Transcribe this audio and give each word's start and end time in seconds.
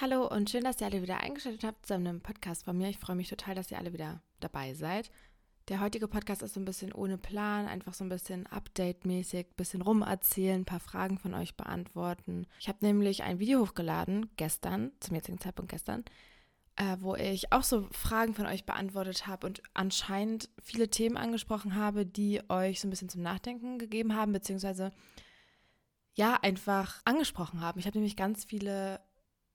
Hallo 0.00 0.26
und 0.26 0.48
schön, 0.48 0.64
dass 0.64 0.80
ihr 0.80 0.86
alle 0.86 1.02
wieder 1.02 1.20
eingeschaltet 1.20 1.62
habt 1.62 1.84
zu 1.84 1.92
einem 1.92 2.22
Podcast 2.22 2.64
von 2.64 2.74
mir. 2.78 2.88
Ich 2.88 2.96
freue 2.96 3.16
mich 3.16 3.28
total, 3.28 3.54
dass 3.54 3.70
ihr 3.70 3.76
alle 3.76 3.92
wieder 3.92 4.22
dabei 4.40 4.72
seid. 4.72 5.10
Der 5.68 5.82
heutige 5.82 6.08
Podcast 6.08 6.40
ist 6.40 6.54
so 6.54 6.60
ein 6.60 6.64
bisschen 6.64 6.94
ohne 6.94 7.18
Plan, 7.18 7.68
einfach 7.68 7.92
so 7.92 8.02
ein 8.04 8.08
bisschen 8.08 8.46
Update-mäßig, 8.46 9.48
bisschen 9.58 9.82
rumerzählen, 9.82 10.62
ein 10.62 10.64
paar 10.64 10.80
Fragen 10.80 11.18
von 11.18 11.34
euch 11.34 11.54
beantworten. 11.54 12.46
Ich 12.58 12.68
habe 12.70 12.78
nämlich 12.80 13.24
ein 13.24 13.40
Video 13.40 13.60
hochgeladen, 13.60 14.30
gestern, 14.38 14.90
zum 15.00 15.16
jetzigen 15.16 15.38
Zeitpunkt 15.38 15.70
gestern, 15.70 16.06
äh, 16.76 16.96
wo 17.00 17.14
ich 17.14 17.52
auch 17.52 17.62
so 17.62 17.86
Fragen 17.92 18.32
von 18.32 18.46
euch 18.46 18.64
beantwortet 18.64 19.26
habe 19.26 19.46
und 19.46 19.62
anscheinend 19.74 20.48
viele 20.62 20.88
Themen 20.88 21.18
angesprochen 21.18 21.74
habe, 21.74 22.06
die 22.06 22.40
euch 22.48 22.80
so 22.80 22.88
ein 22.88 22.90
bisschen 22.90 23.10
zum 23.10 23.20
Nachdenken 23.20 23.78
gegeben 23.78 24.16
haben, 24.16 24.32
beziehungsweise 24.32 24.92
ja, 26.14 26.36
einfach 26.40 27.02
angesprochen 27.04 27.60
haben. 27.60 27.78
Ich 27.78 27.86
habe 27.86 27.98
nämlich 27.98 28.16
ganz 28.16 28.46
viele 28.46 28.98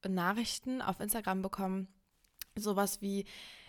Nachrichten 0.08 0.82
auf 0.82 1.00
Instagram 1.00 1.42
bekommen. 1.42 1.88
Sowas 2.56 3.02
wie, 3.02 3.26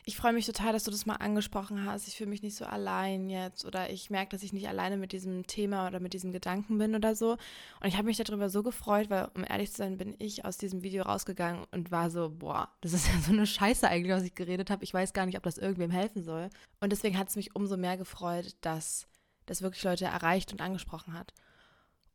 ich 0.07 0.15
freue 0.15 0.31
mich 0.31 0.45
total, 0.45 0.71
dass 0.71 0.85
du 0.85 0.91
das 0.91 1.05
mal 1.05 1.15
angesprochen 1.15 1.83
hast. 1.83 2.07
Ich 2.07 2.15
fühle 2.15 2.29
mich 2.29 2.41
nicht 2.41 2.55
so 2.55 2.63
allein 2.63 3.29
jetzt 3.29 3.65
oder 3.65 3.89
ich 3.89 4.09
merke, 4.09 4.29
dass 4.29 4.41
ich 4.41 4.53
nicht 4.53 4.69
alleine 4.69 4.95
mit 4.95 5.11
diesem 5.11 5.45
Thema 5.47 5.85
oder 5.85 5.99
mit 5.99 6.13
diesem 6.13 6.31
Gedanken 6.31 6.77
bin 6.77 6.95
oder 6.95 7.13
so. 7.13 7.31
Und 7.31 7.87
ich 7.87 7.97
habe 7.97 8.05
mich 8.05 8.15
darüber 8.15 8.49
so 8.49 8.63
gefreut, 8.63 9.09
weil, 9.09 9.27
um 9.35 9.43
ehrlich 9.43 9.71
zu 9.71 9.79
sein, 9.79 9.97
bin 9.97 10.15
ich 10.17 10.45
aus 10.45 10.57
diesem 10.57 10.81
Video 10.81 11.03
rausgegangen 11.03 11.65
und 11.71 11.91
war 11.91 12.09
so, 12.09 12.29
boah, 12.29 12.69
das 12.79 12.93
ist 12.93 13.07
ja 13.13 13.19
so 13.19 13.33
eine 13.33 13.45
Scheiße 13.45 13.85
eigentlich, 13.85 14.13
was 14.15 14.23
ich 14.23 14.33
geredet 14.33 14.69
habe. 14.69 14.85
Ich 14.85 14.93
weiß 14.93 15.11
gar 15.11 15.25
nicht, 15.25 15.35
ob 15.35 15.43
das 15.43 15.57
irgendwem 15.57 15.91
helfen 15.91 16.23
soll. 16.23 16.49
Und 16.79 16.93
deswegen 16.93 17.17
hat 17.17 17.27
es 17.27 17.35
mich 17.35 17.53
umso 17.53 17.75
mehr 17.75 17.97
gefreut, 17.97 18.55
dass 18.61 19.09
das 19.45 19.61
wirklich 19.61 19.83
Leute 19.83 20.05
erreicht 20.05 20.53
und 20.53 20.61
angesprochen 20.61 21.15
hat. 21.15 21.33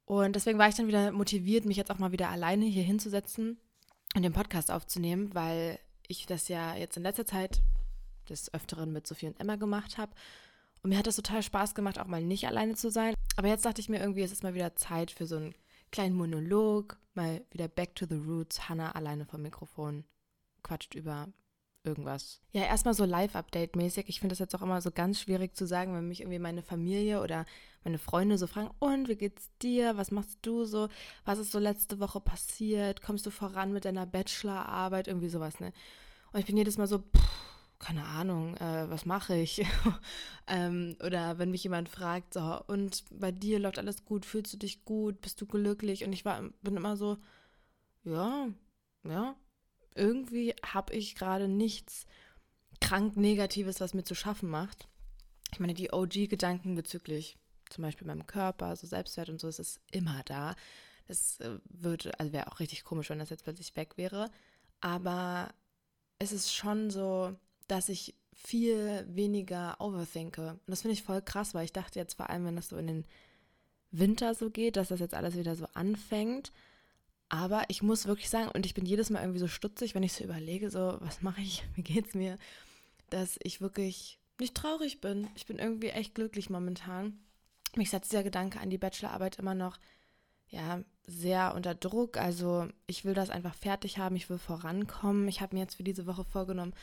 Und 0.06 0.34
deswegen 0.34 0.58
war 0.58 0.68
ich 0.70 0.76
dann 0.76 0.88
wieder 0.88 1.12
motiviert, 1.12 1.66
mich 1.66 1.76
jetzt 1.76 1.90
auch 1.90 1.98
mal 1.98 2.12
wieder 2.12 2.30
alleine 2.30 2.64
hier 2.64 2.84
hinzusetzen 2.84 3.58
und 4.14 4.22
den 4.22 4.32
Podcast 4.32 4.70
aufzunehmen, 4.70 5.34
weil 5.34 5.78
ich 6.06 6.26
das 6.26 6.48
ja 6.48 6.74
jetzt 6.74 6.96
in 6.96 7.02
letzter 7.02 7.26
Zeit 7.26 7.62
des 8.28 8.52
Öfteren 8.52 8.92
mit 8.92 9.06
Sophie 9.06 9.26
und 9.26 9.40
Emma 9.40 9.56
gemacht 9.56 9.98
habe. 9.98 10.12
Und 10.82 10.90
mir 10.90 10.98
hat 10.98 11.06
das 11.06 11.16
total 11.16 11.42
Spaß 11.42 11.74
gemacht, 11.74 11.98
auch 11.98 12.06
mal 12.06 12.22
nicht 12.22 12.46
alleine 12.46 12.74
zu 12.74 12.90
sein. 12.90 13.14
Aber 13.36 13.48
jetzt 13.48 13.64
dachte 13.64 13.80
ich 13.80 13.88
mir 13.88 14.00
irgendwie, 14.00 14.22
es 14.22 14.32
ist 14.32 14.42
mal 14.42 14.54
wieder 14.54 14.74
Zeit 14.76 15.10
für 15.10 15.26
so 15.26 15.36
einen 15.36 15.54
kleinen 15.90 16.16
Monolog, 16.16 16.98
mal 17.14 17.44
wieder 17.50 17.68
back 17.68 17.94
to 17.94 18.06
the 18.08 18.16
roots. 18.16 18.68
Hannah 18.68 18.92
alleine 18.92 19.26
vom 19.26 19.42
Mikrofon 19.42 20.04
quatscht 20.62 20.94
über 20.94 21.28
irgendwas. 21.84 22.40
Ja, 22.52 22.62
erstmal 22.62 22.94
so 22.94 23.04
Live-Update-mäßig. 23.04 24.08
Ich 24.08 24.20
finde 24.20 24.32
das 24.32 24.38
jetzt 24.38 24.54
auch 24.54 24.62
immer 24.62 24.80
so 24.80 24.90
ganz 24.90 25.20
schwierig 25.20 25.56
zu 25.56 25.66
sagen, 25.66 25.94
wenn 25.94 26.08
mich 26.08 26.20
irgendwie 26.20 26.38
meine 26.38 26.62
Familie 26.62 27.20
oder 27.20 27.44
meine 27.84 27.98
Freunde 27.98 28.38
so 28.38 28.46
fragen, 28.46 28.70
und 28.78 29.08
wie 29.08 29.16
geht's 29.16 29.50
dir? 29.60 29.96
Was 29.96 30.10
machst 30.10 30.38
du 30.42 30.64
so? 30.64 30.88
Was 31.24 31.38
ist 31.38 31.52
so 31.52 31.58
letzte 31.58 32.00
Woche 32.00 32.20
passiert? 32.20 33.02
Kommst 33.02 33.26
du 33.26 33.30
voran 33.30 33.72
mit 33.72 33.84
deiner 33.84 34.06
Bachelorarbeit? 34.06 35.08
Irgendwie 35.08 35.28
sowas, 35.28 35.60
ne? 35.60 35.72
Und 36.32 36.40
ich 36.40 36.46
bin 36.46 36.56
jedes 36.56 36.78
Mal 36.78 36.86
so, 36.86 36.98
pff, 36.98 37.52
keine 37.78 38.04
Ahnung, 38.04 38.56
äh, 38.56 38.88
was 38.88 39.04
mache 39.04 39.36
ich? 39.36 39.66
ähm, 40.46 40.96
oder 41.04 41.38
wenn 41.38 41.50
mich 41.50 41.64
jemand 41.64 41.88
fragt, 41.88 42.34
so, 42.34 42.62
und 42.68 43.04
bei 43.10 43.32
dir 43.32 43.58
läuft 43.58 43.78
alles 43.78 44.04
gut, 44.04 44.24
fühlst 44.24 44.52
du 44.52 44.56
dich 44.56 44.84
gut, 44.84 45.20
bist 45.20 45.40
du 45.40 45.46
glücklich? 45.46 46.04
Und 46.04 46.12
ich 46.12 46.24
war, 46.24 46.40
bin 46.62 46.76
immer 46.76 46.96
so, 46.96 47.18
ja, 48.04 48.48
ja, 49.04 49.34
irgendwie 49.94 50.54
habe 50.64 50.94
ich 50.94 51.14
gerade 51.14 51.48
nichts 51.48 52.06
krank 52.80 53.16
Negatives, 53.16 53.80
was 53.80 53.94
mir 53.94 54.04
zu 54.04 54.14
schaffen 54.14 54.48
macht. 54.48 54.88
Ich 55.52 55.60
meine, 55.60 55.74
die 55.74 55.92
OG-Gedanken 55.92 56.74
bezüglich 56.74 57.36
zum 57.70 57.82
Beispiel 57.82 58.06
meinem 58.06 58.26
Körper, 58.26 58.76
so 58.76 58.86
Selbstwert 58.86 59.28
und 59.28 59.40
so, 59.40 59.46
das 59.48 59.58
ist 59.58 59.80
immer 59.90 60.22
da. 60.24 60.54
Das 61.08 61.40
äh, 61.40 61.58
würde, 61.68 62.18
also 62.18 62.32
wäre 62.32 62.50
auch 62.50 62.60
richtig 62.60 62.84
komisch, 62.84 63.10
wenn 63.10 63.18
das 63.18 63.30
jetzt 63.30 63.44
plötzlich 63.44 63.74
weg 63.76 63.96
wäre. 63.96 64.30
Aber 64.80 65.52
es 66.18 66.32
ist 66.32 66.54
schon 66.54 66.90
so, 66.90 67.34
dass 67.68 67.88
ich 67.88 68.14
viel 68.32 69.06
weniger 69.08 69.76
overthinke. 69.80 70.50
Und 70.50 70.60
das 70.66 70.82
finde 70.82 70.94
ich 70.94 71.02
voll 71.02 71.22
krass, 71.22 71.54
weil 71.54 71.64
ich 71.64 71.72
dachte 71.72 71.98
jetzt 71.98 72.14
vor 72.14 72.30
allem, 72.30 72.44
wenn 72.44 72.56
das 72.56 72.68
so 72.68 72.76
in 72.76 72.86
den 72.86 73.04
Winter 73.90 74.34
so 74.34 74.50
geht, 74.50 74.76
dass 74.76 74.88
das 74.88 75.00
jetzt 75.00 75.14
alles 75.14 75.36
wieder 75.36 75.54
so 75.54 75.66
anfängt. 75.74 76.52
Aber 77.32 77.64
ich 77.68 77.82
muss 77.82 78.04
wirklich 78.04 78.28
sagen, 78.28 78.50
und 78.50 78.66
ich 78.66 78.74
bin 78.74 78.84
jedes 78.84 79.08
Mal 79.08 79.22
irgendwie 79.22 79.38
so 79.38 79.48
stutzig, 79.48 79.94
wenn 79.94 80.02
ich 80.02 80.12
so 80.12 80.22
überlege, 80.22 80.68
so, 80.68 80.98
was 81.00 81.22
mache 81.22 81.40
ich, 81.40 81.64
wie 81.74 81.82
geht's 81.82 82.12
mir, 82.12 82.36
dass 83.08 83.38
ich 83.42 83.62
wirklich 83.62 84.18
nicht 84.38 84.54
traurig 84.54 85.00
bin. 85.00 85.28
Ich 85.34 85.46
bin 85.46 85.58
irgendwie 85.58 85.88
echt 85.88 86.14
glücklich 86.14 86.50
momentan. 86.50 87.18
Mich 87.74 87.88
setzt 87.88 88.12
dieser 88.12 88.22
Gedanke 88.22 88.60
an 88.60 88.68
die 88.68 88.76
Bachelorarbeit 88.76 89.38
immer 89.38 89.54
noch, 89.54 89.78
ja, 90.48 90.82
sehr 91.06 91.54
unter 91.54 91.74
Druck. 91.74 92.18
Also 92.18 92.68
ich 92.86 93.06
will 93.06 93.14
das 93.14 93.30
einfach 93.30 93.54
fertig 93.54 93.96
haben, 93.96 94.14
ich 94.14 94.28
will 94.28 94.36
vorankommen. 94.38 95.26
Ich 95.26 95.40
habe 95.40 95.56
mir 95.56 95.62
jetzt 95.62 95.76
für 95.76 95.84
diese 95.84 96.04
Woche 96.06 96.24
vorgenommen, 96.24 96.74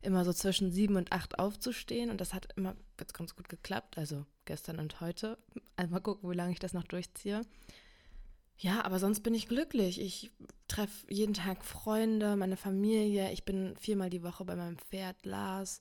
immer 0.00 0.24
so 0.24 0.32
zwischen 0.32 0.70
sieben 0.70 0.96
und 0.96 1.12
acht 1.12 1.38
aufzustehen 1.38 2.08
und 2.08 2.22
das 2.22 2.32
hat 2.32 2.48
immer 2.56 2.74
jetzt 2.98 3.12
ganz 3.12 3.36
gut 3.36 3.50
geklappt. 3.50 3.98
Also 3.98 4.24
gestern 4.46 4.78
und 4.78 5.02
heute. 5.02 5.36
Mal 5.76 6.00
gucken, 6.00 6.30
wie 6.30 6.36
lange 6.36 6.52
ich 6.52 6.58
das 6.58 6.72
noch 6.72 6.84
durchziehe. 6.84 7.42
Ja, 8.60 8.84
aber 8.84 8.98
sonst 8.98 9.20
bin 9.20 9.32
ich 9.32 9.48
glücklich. 9.48 9.98
Ich 9.98 10.30
treffe 10.68 11.06
jeden 11.08 11.32
Tag 11.32 11.64
Freunde, 11.64 12.36
meine 12.36 12.58
Familie. 12.58 13.32
Ich 13.32 13.46
bin 13.46 13.74
viermal 13.78 14.10
die 14.10 14.22
Woche 14.22 14.44
bei 14.44 14.54
meinem 14.54 14.76
Pferd 14.76 15.24
Lars. 15.24 15.80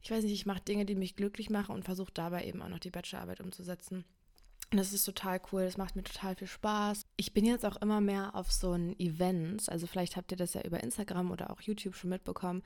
Ich 0.00 0.10
weiß 0.10 0.24
nicht, 0.24 0.32
ich 0.32 0.46
mache 0.46 0.62
Dinge, 0.62 0.86
die 0.86 0.94
mich 0.94 1.16
glücklich 1.16 1.50
machen 1.50 1.74
und 1.74 1.84
versuche 1.84 2.12
dabei 2.14 2.46
eben 2.46 2.62
auch 2.62 2.70
noch 2.70 2.78
die 2.78 2.90
Bachelorarbeit 2.90 3.42
umzusetzen. 3.42 4.06
Und 4.70 4.78
das 4.78 4.94
ist 4.94 5.04
total 5.04 5.38
cool, 5.52 5.64
das 5.64 5.76
macht 5.76 5.96
mir 5.96 6.02
total 6.02 6.34
viel 6.34 6.46
Spaß. 6.46 7.04
Ich 7.16 7.34
bin 7.34 7.44
jetzt 7.44 7.66
auch 7.66 7.76
immer 7.76 8.00
mehr 8.00 8.34
auf 8.34 8.50
so 8.50 8.72
ein 8.72 8.98
Events, 8.98 9.68
also 9.68 9.86
vielleicht 9.86 10.16
habt 10.16 10.32
ihr 10.32 10.38
das 10.38 10.54
ja 10.54 10.62
über 10.62 10.82
Instagram 10.82 11.30
oder 11.30 11.50
auch 11.50 11.60
YouTube 11.60 11.94
schon 11.94 12.10
mitbekommen. 12.10 12.62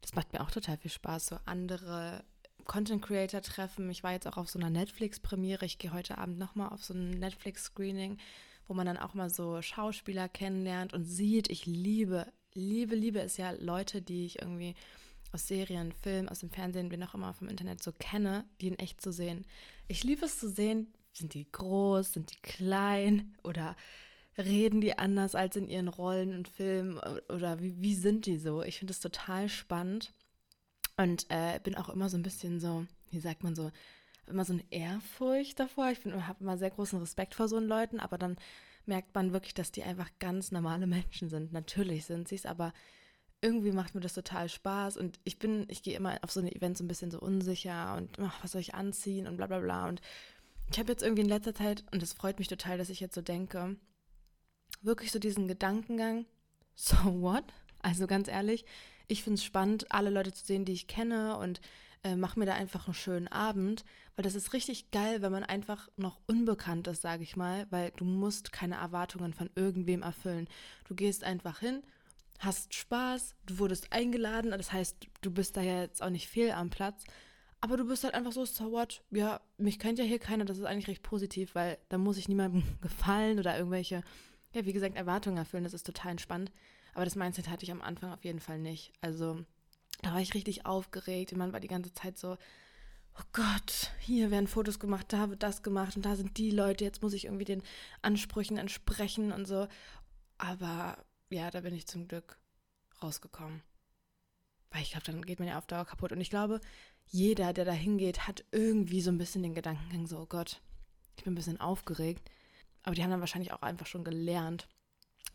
Das 0.00 0.14
macht 0.14 0.32
mir 0.32 0.40
auch 0.40 0.50
total 0.50 0.78
viel 0.78 0.90
Spaß, 0.90 1.26
so 1.26 1.38
andere 1.44 2.24
Content 2.64 3.02
Creator 3.02 3.42
treffen. 3.42 3.90
Ich 3.90 4.02
war 4.02 4.12
jetzt 4.12 4.26
auch 4.26 4.38
auf 4.38 4.48
so 4.48 4.58
einer 4.58 4.70
Netflix-Premiere. 4.70 5.66
Ich 5.66 5.76
gehe 5.76 5.92
heute 5.92 6.16
Abend 6.16 6.38
nochmal 6.38 6.70
auf 6.70 6.82
so 6.82 6.94
ein 6.94 7.10
Netflix-Screening 7.10 8.16
wo 8.66 8.74
man 8.74 8.86
dann 8.86 8.98
auch 8.98 9.14
mal 9.14 9.30
so 9.30 9.60
Schauspieler 9.62 10.28
kennenlernt 10.28 10.92
und 10.92 11.04
sieht, 11.04 11.50
ich 11.50 11.66
liebe, 11.66 12.32
liebe, 12.54 12.94
liebe 12.94 13.20
es 13.20 13.36
ja 13.36 13.52
Leute, 13.52 14.02
die 14.02 14.26
ich 14.26 14.40
irgendwie 14.40 14.74
aus 15.32 15.48
Serien, 15.48 15.92
Filmen, 15.92 16.28
aus 16.28 16.40
dem 16.40 16.50
Fernsehen, 16.50 16.90
wie 16.90 17.02
auch 17.02 17.14
immer 17.14 17.34
vom 17.34 17.48
Internet 17.48 17.82
so 17.82 17.92
kenne, 17.92 18.44
die 18.60 18.68
in 18.68 18.78
echt 18.78 19.00
zu 19.00 19.12
sehen. 19.12 19.44
Ich 19.88 20.04
liebe 20.04 20.24
es 20.24 20.38
zu 20.38 20.48
sehen, 20.48 20.92
sind 21.12 21.34
die 21.34 21.50
groß, 21.50 22.12
sind 22.12 22.30
die 22.32 22.40
klein 22.42 23.34
oder 23.42 23.76
reden 24.38 24.80
die 24.80 24.98
anders 24.98 25.34
als 25.34 25.56
in 25.56 25.68
ihren 25.68 25.88
Rollen 25.88 26.34
und 26.34 26.48
Filmen 26.48 26.98
oder 27.28 27.60
wie, 27.60 27.80
wie 27.80 27.94
sind 27.94 28.26
die 28.26 28.38
so? 28.38 28.62
Ich 28.62 28.78
finde 28.78 28.92
es 28.92 29.00
total 29.00 29.48
spannend 29.48 30.12
und 30.96 31.26
äh, 31.28 31.60
bin 31.62 31.76
auch 31.76 31.88
immer 31.88 32.08
so 32.08 32.16
ein 32.16 32.22
bisschen 32.22 32.60
so, 32.60 32.86
wie 33.10 33.20
sagt 33.20 33.42
man 33.44 33.54
so, 33.54 33.70
immer 34.28 34.44
so 34.44 34.52
eine 34.52 34.64
Ehrfurcht 34.70 35.60
davor. 35.60 35.90
Ich 35.90 36.04
habe 36.04 36.40
immer 36.40 36.58
sehr 36.58 36.70
großen 36.70 36.98
Respekt 36.98 37.34
vor 37.34 37.48
so 37.48 37.58
Leuten, 37.58 38.00
aber 38.00 38.18
dann 38.18 38.36
merkt 38.86 39.14
man 39.14 39.32
wirklich, 39.32 39.54
dass 39.54 39.72
die 39.72 39.82
einfach 39.82 40.10
ganz 40.18 40.52
normale 40.52 40.86
Menschen 40.86 41.28
sind. 41.28 41.52
Natürlich 41.52 42.04
sind 42.04 42.28
sie 42.28 42.34
es, 42.36 42.46
aber 42.46 42.72
irgendwie 43.40 43.72
macht 43.72 43.94
mir 43.94 44.00
das 44.00 44.14
total 44.14 44.48
Spaß 44.48 44.96
und 44.96 45.20
ich 45.24 45.38
bin, 45.38 45.66
ich 45.68 45.82
gehe 45.82 45.96
immer 45.96 46.18
auf 46.22 46.32
so 46.32 46.40
eine 46.40 46.54
Events 46.54 46.80
ein 46.80 46.88
bisschen 46.88 47.10
so 47.10 47.20
unsicher 47.20 47.94
und 47.96 48.18
ach, 48.18 48.42
was 48.42 48.52
soll 48.52 48.60
ich 48.62 48.74
anziehen 48.74 49.26
und 49.26 49.36
bla 49.36 49.46
bla 49.46 49.60
bla. 49.60 49.86
Und 49.86 50.00
ich 50.70 50.78
habe 50.78 50.90
jetzt 50.90 51.02
irgendwie 51.02 51.22
in 51.22 51.28
letzter 51.28 51.54
Zeit, 51.54 51.84
und 51.92 52.02
es 52.02 52.14
freut 52.14 52.38
mich 52.38 52.48
total, 52.48 52.78
dass 52.78 52.88
ich 52.88 53.00
jetzt 53.00 53.14
so 53.14 53.20
denke, 53.20 53.76
wirklich 54.80 55.12
so 55.12 55.18
diesen 55.18 55.46
Gedankengang, 55.46 56.24
so 56.74 56.96
what? 57.20 57.44
Also 57.82 58.06
ganz 58.06 58.28
ehrlich, 58.28 58.64
ich 59.08 59.22
finde 59.22 59.36
es 59.36 59.44
spannend, 59.44 59.92
alle 59.92 60.08
Leute 60.08 60.32
zu 60.32 60.44
sehen, 60.44 60.64
die 60.64 60.72
ich 60.72 60.86
kenne 60.86 61.36
und 61.36 61.60
äh, 62.04 62.16
mach 62.16 62.36
mir 62.36 62.46
da 62.46 62.54
einfach 62.54 62.86
einen 62.86 62.94
schönen 62.94 63.28
Abend, 63.28 63.84
weil 64.14 64.22
das 64.22 64.34
ist 64.34 64.52
richtig 64.52 64.90
geil, 64.90 65.22
wenn 65.22 65.32
man 65.32 65.42
einfach 65.42 65.88
noch 65.96 66.20
unbekannt 66.26 66.86
ist, 66.86 67.02
sage 67.02 67.22
ich 67.22 67.36
mal, 67.36 67.66
weil 67.70 67.90
du 67.96 68.04
musst 68.04 68.52
keine 68.52 68.76
Erwartungen 68.76 69.32
von 69.32 69.50
irgendwem 69.56 70.02
erfüllen. 70.02 70.46
Du 70.84 70.94
gehst 70.94 71.24
einfach 71.24 71.58
hin, 71.58 71.82
hast 72.38 72.74
Spaß, 72.74 73.34
du 73.46 73.58
wurdest 73.58 73.92
eingeladen, 73.92 74.50
das 74.52 74.72
heißt, 74.72 75.08
du 75.22 75.30
bist 75.30 75.56
da 75.56 75.62
ja 75.62 75.80
jetzt 75.80 76.02
auch 76.02 76.10
nicht 76.10 76.28
fehl 76.28 76.52
am 76.52 76.70
Platz, 76.70 77.04
aber 77.60 77.78
du 77.78 77.86
bist 77.86 78.04
halt 78.04 78.14
einfach 78.14 78.32
so, 78.32 78.44
so 78.44 78.70
what, 78.70 79.02
ja, 79.10 79.40
mich 79.56 79.78
kennt 79.78 79.98
ja 79.98 80.04
hier 80.04 80.18
keiner, 80.18 80.44
das 80.44 80.58
ist 80.58 80.64
eigentlich 80.64 80.88
recht 80.88 81.02
positiv, 81.02 81.54
weil 81.54 81.78
da 81.88 81.96
muss 81.96 82.18
ich 82.18 82.28
niemandem 82.28 82.62
gefallen 82.82 83.38
oder 83.38 83.56
irgendwelche, 83.56 84.02
ja, 84.52 84.64
wie 84.66 84.72
gesagt, 84.74 84.96
Erwartungen 84.96 85.38
erfüllen, 85.38 85.64
das 85.64 85.74
ist 85.74 85.86
total 85.86 86.12
entspannt. 86.12 86.52
Aber 86.92 87.04
das 87.04 87.16
Mindset 87.16 87.48
hatte 87.48 87.64
ich 87.64 87.72
am 87.72 87.82
Anfang 87.82 88.12
auf 88.12 88.24
jeden 88.24 88.38
Fall 88.38 88.58
nicht. 88.58 88.92
Also 89.00 89.44
da 90.02 90.12
war 90.12 90.20
ich 90.20 90.34
richtig 90.34 90.66
aufgeregt 90.66 91.32
und 91.32 91.38
man 91.38 91.52
war 91.52 91.60
die 91.60 91.68
ganze 91.68 91.92
Zeit 91.92 92.18
so, 92.18 92.36
oh 93.18 93.24
Gott, 93.32 93.92
hier 94.00 94.30
werden 94.30 94.48
Fotos 94.48 94.78
gemacht, 94.78 95.12
da 95.12 95.30
wird 95.30 95.42
das 95.42 95.62
gemacht 95.62 95.96
und 95.96 96.04
da 96.04 96.16
sind 96.16 96.36
die 96.36 96.50
Leute, 96.50 96.84
jetzt 96.84 97.02
muss 97.02 97.12
ich 97.12 97.26
irgendwie 97.26 97.44
den 97.44 97.62
Ansprüchen 98.02 98.58
entsprechen 98.58 99.32
und 99.32 99.46
so. 99.46 99.68
Aber 100.38 100.98
ja, 101.30 101.50
da 101.50 101.60
bin 101.60 101.74
ich 101.74 101.86
zum 101.86 102.08
Glück 102.08 102.38
rausgekommen. 103.02 103.62
Weil 104.70 104.82
ich 104.82 104.90
glaube, 104.90 105.06
dann 105.06 105.22
geht 105.22 105.38
man 105.38 105.48
ja 105.48 105.58
auf 105.58 105.66
Dauer 105.66 105.84
kaputt. 105.84 106.10
Und 106.10 106.20
ich 106.20 106.30
glaube, 106.30 106.60
jeder, 107.06 107.52
der 107.52 107.64
da 107.64 107.72
hingeht, 107.72 108.26
hat 108.26 108.44
irgendwie 108.50 109.00
so 109.00 109.10
ein 109.10 109.18
bisschen 109.18 109.42
den 109.42 109.54
Gedankengang, 109.54 110.06
so, 110.06 110.18
oh 110.18 110.26
Gott, 110.26 110.60
ich 111.16 111.24
bin 111.24 111.32
ein 111.32 111.36
bisschen 111.36 111.60
aufgeregt. 111.60 112.28
Aber 112.82 112.94
die 112.94 113.02
haben 113.02 113.10
dann 113.10 113.20
wahrscheinlich 113.20 113.52
auch 113.52 113.62
einfach 113.62 113.86
schon 113.86 114.04
gelernt, 114.04 114.68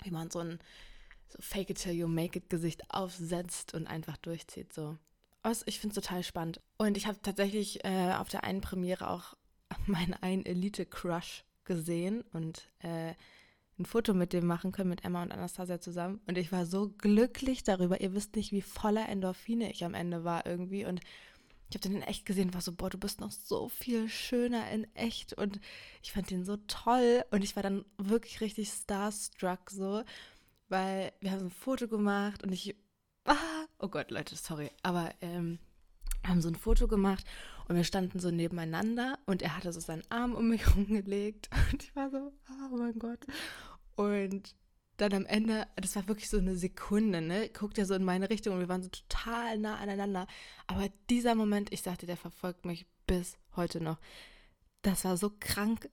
wie 0.04 0.12
man 0.12 0.30
so 0.30 0.40
ein 0.40 0.60
so 1.32 1.38
Fake 1.42 1.70
it 1.70 1.82
till 1.82 1.94
you 1.94 2.08
make 2.08 2.38
it 2.38 2.50
Gesicht 2.50 2.84
aufsetzt 2.90 3.74
und 3.74 3.88
einfach 3.88 4.18
durchzieht. 4.18 4.74
So. 4.74 4.98
Also 5.42 5.64
ich 5.68 5.80
finde 5.80 5.98
es 5.98 6.04
total 6.04 6.24
spannend. 6.24 6.62
Und 6.78 6.98
ich 6.98 7.08
habe 7.08 7.20
tatsächlich 7.22 7.84
äh, 7.86 8.14
auf 8.14 8.30
der 8.30 8.44
einen 8.44 8.62
Premiere 8.62 9.10
auch 9.10 9.36
meinen 9.86 10.14
einen 10.16 10.46
Elite-Crush 10.46 11.44
gesehen 11.64 12.24
und 12.34 12.70
äh, 12.80 13.14
ein 13.80 13.86
Foto 13.86 14.14
mit 14.14 14.34
dem 14.34 14.46
machen 14.46 14.72
können, 14.72 14.90
mit 14.90 15.06
Emma 15.06 15.24
und 15.24 15.32
Anastasia 15.32 15.80
zusammen. 15.80 16.20
Und 16.28 16.38
ich 16.38 16.52
war 16.52 16.66
so 16.66 16.90
glücklich 16.90 17.64
darüber. 17.64 18.02
Ihr 18.02 18.14
wisst 18.14 18.36
nicht, 18.36 18.52
wie 18.52 18.62
voller 18.62 19.08
Endorphine 19.08 19.72
ich 19.72 19.86
am 19.86 19.94
Ende 19.94 20.24
war 20.24 20.46
irgendwie. 20.46 20.86
Und 20.86 21.00
ich 21.70 21.76
habe 21.76 21.88
den 21.88 21.98
in 21.98 22.02
echt 22.02 22.26
gesehen, 22.26 22.54
war 22.54 22.62
so, 22.62 22.74
boah, 22.74 22.90
du 22.90 22.98
bist 22.98 23.22
noch 23.22 23.32
so 23.32 23.70
viel 23.70 24.10
schöner 24.10 24.70
in 24.72 24.94
echt. 24.96 25.34
Und 25.34 25.62
ich 26.04 26.12
fand 26.12 26.30
den 26.30 26.44
so 26.44 26.58
toll. 26.68 27.24
Und 27.32 27.44
ich 27.44 27.56
war 27.56 27.64
dann 27.64 27.86
wirklich 27.98 28.42
richtig 28.42 28.70
starstruck 28.70 29.70
so, 29.70 30.04
weil 30.70 31.12
wir 31.20 31.32
haben 31.32 31.40
so 31.40 31.46
ein 31.46 31.52
Foto 31.52 31.88
gemacht 31.88 32.44
und 32.44 32.52
ich, 32.52 32.76
ah, 33.26 33.36
oh 33.80 33.88
Gott, 33.88 34.12
Leute, 34.12 34.36
sorry, 34.36 34.72
aber 34.84 35.14
ähm, 35.22 35.60
wir 36.22 36.30
haben 36.30 36.42
so 36.42 36.50
ein 36.50 36.56
Foto 36.56 36.88
gemacht 36.88 37.26
und 37.68 37.76
wir 37.76 37.84
standen 37.84 38.20
so 38.20 38.32
nebeneinander 38.32 39.20
und 39.26 39.42
er 39.42 39.56
hatte 39.56 39.74
so 39.74 39.80
seinen 39.80 40.04
Arm 40.10 40.36
um 40.36 40.50
mich 40.50 40.68
rumgelegt 40.76 41.50
und 41.72 41.84
ich 41.84 41.96
war 41.96 42.10
so, 42.10 42.32
oh 42.50 42.78
mein 42.78 42.98
Gott. 42.98 43.26
Und 43.96 44.56
dann 44.98 45.14
am 45.14 45.26
Ende, 45.26 45.66
das 45.78 45.96
war 45.96 46.08
wirklich 46.08 46.30
so 46.30 46.38
eine 46.38 46.56
Sekunde, 46.56 47.22
ne? 47.22 47.50
Guckt 47.50 47.78
er 47.78 47.86
so 47.86 47.94
in 47.94 48.04
meine 48.04 48.30
Richtung 48.30 48.56
und 48.56 48.60
wir 48.60 48.70
waren 48.70 48.84
so 48.84 48.90
total 48.90 49.58
nah 49.58 49.78
aneinander. 49.78 50.28
Aber 50.68 50.90
dieser 51.10 51.36
Moment, 51.36 51.72
ich 51.72 51.82
sagte, 51.82 52.06
der 52.06 52.18
verfolgt 52.18 52.66
mich 52.66 52.86
bis 53.08 53.38
heute 53.56 53.82
noch. 53.82 53.98
Das 54.82 55.06
war 55.06 55.16
so 55.16 55.32
krank. 55.40 55.90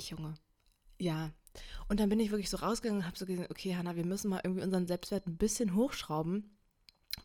Junge. 0.00 0.34
Ja. 0.98 1.30
Und 1.88 2.00
dann 2.00 2.08
bin 2.08 2.20
ich 2.20 2.30
wirklich 2.30 2.50
so 2.50 2.56
rausgegangen 2.56 3.02
und 3.02 3.06
habe 3.06 3.18
so 3.18 3.26
gesagt, 3.26 3.50
okay, 3.50 3.76
Hanna, 3.76 3.96
wir 3.96 4.04
müssen 4.04 4.30
mal 4.30 4.40
irgendwie 4.42 4.62
unseren 4.62 4.86
Selbstwert 4.86 5.26
ein 5.26 5.36
bisschen 5.36 5.74
hochschrauben. 5.74 6.56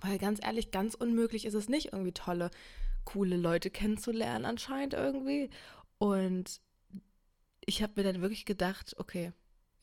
Weil 0.02 0.18
ganz 0.18 0.40
ehrlich, 0.44 0.72
ganz 0.72 0.94
unmöglich 0.96 1.46
ist 1.46 1.56
es 1.56 1.70
nicht, 1.70 1.94
irgendwie 1.94 2.14
tolle, 2.14 2.52
coole 3.06 3.38
Leute 3.38 3.70
kennenzulernen 3.70 4.46
anscheinend 4.46 4.94
irgendwie. 4.94 5.50
Und 5.98 6.62
ich 7.66 7.82
habe 7.82 7.94
mir 7.96 8.04
dann 8.04 8.22
wirklich 8.22 8.46
gedacht, 8.46 8.96
okay, 8.98 9.34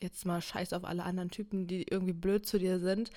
jetzt 0.00 0.24
mal 0.26 0.40
scheiß 0.40 0.72
auf 0.72 0.84
alle 0.84 1.04
anderen 1.04 1.30
Typen, 1.30 1.66
die 1.66 1.82
irgendwie 1.82 2.12
blöd 2.12 2.46
zu 2.46 2.58
dir 2.58 2.78
sind. 2.80 3.10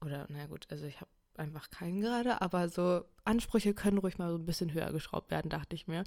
Oder, 0.00 0.26
na 0.28 0.46
gut, 0.46 0.66
also 0.70 0.86
ich 0.86 1.00
habe 1.00 1.10
einfach 1.36 1.70
keinen 1.70 2.00
gerade, 2.00 2.40
aber 2.40 2.68
so 2.68 3.04
Ansprüche 3.24 3.74
können 3.74 3.98
ruhig 3.98 4.18
mal 4.18 4.30
so 4.30 4.38
ein 4.38 4.44
bisschen 4.44 4.72
höher 4.72 4.92
geschraubt 4.92 5.30
werden, 5.30 5.48
dachte 5.48 5.74
ich 5.74 5.86
mir. 5.86 6.04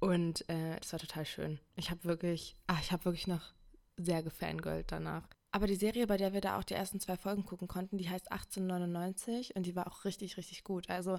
Und 0.00 0.48
äh, 0.48 0.78
war 0.90 0.98
total 0.98 1.24
schön. 1.24 1.60
Ich 1.76 1.90
habe 1.90 2.04
wirklich, 2.04 2.56
ach, 2.66 2.80
ich 2.80 2.92
habe 2.92 3.04
wirklich 3.04 3.26
noch 3.26 3.54
sehr 3.96 4.22
gefangirlt 4.22 4.90
danach. 4.90 5.28
Aber 5.50 5.66
die 5.66 5.76
Serie, 5.76 6.06
bei 6.06 6.16
der 6.16 6.32
wir 6.32 6.40
da 6.40 6.58
auch 6.58 6.64
die 6.64 6.74
ersten 6.74 6.98
zwei 6.98 7.16
Folgen 7.16 7.44
gucken 7.44 7.68
konnten, 7.68 7.98
die 7.98 8.08
heißt 8.08 8.32
1899 8.32 9.54
und 9.54 9.66
die 9.66 9.76
war 9.76 9.86
auch 9.86 10.04
richtig, 10.04 10.38
richtig 10.38 10.64
gut. 10.64 10.88
Also 10.88 11.18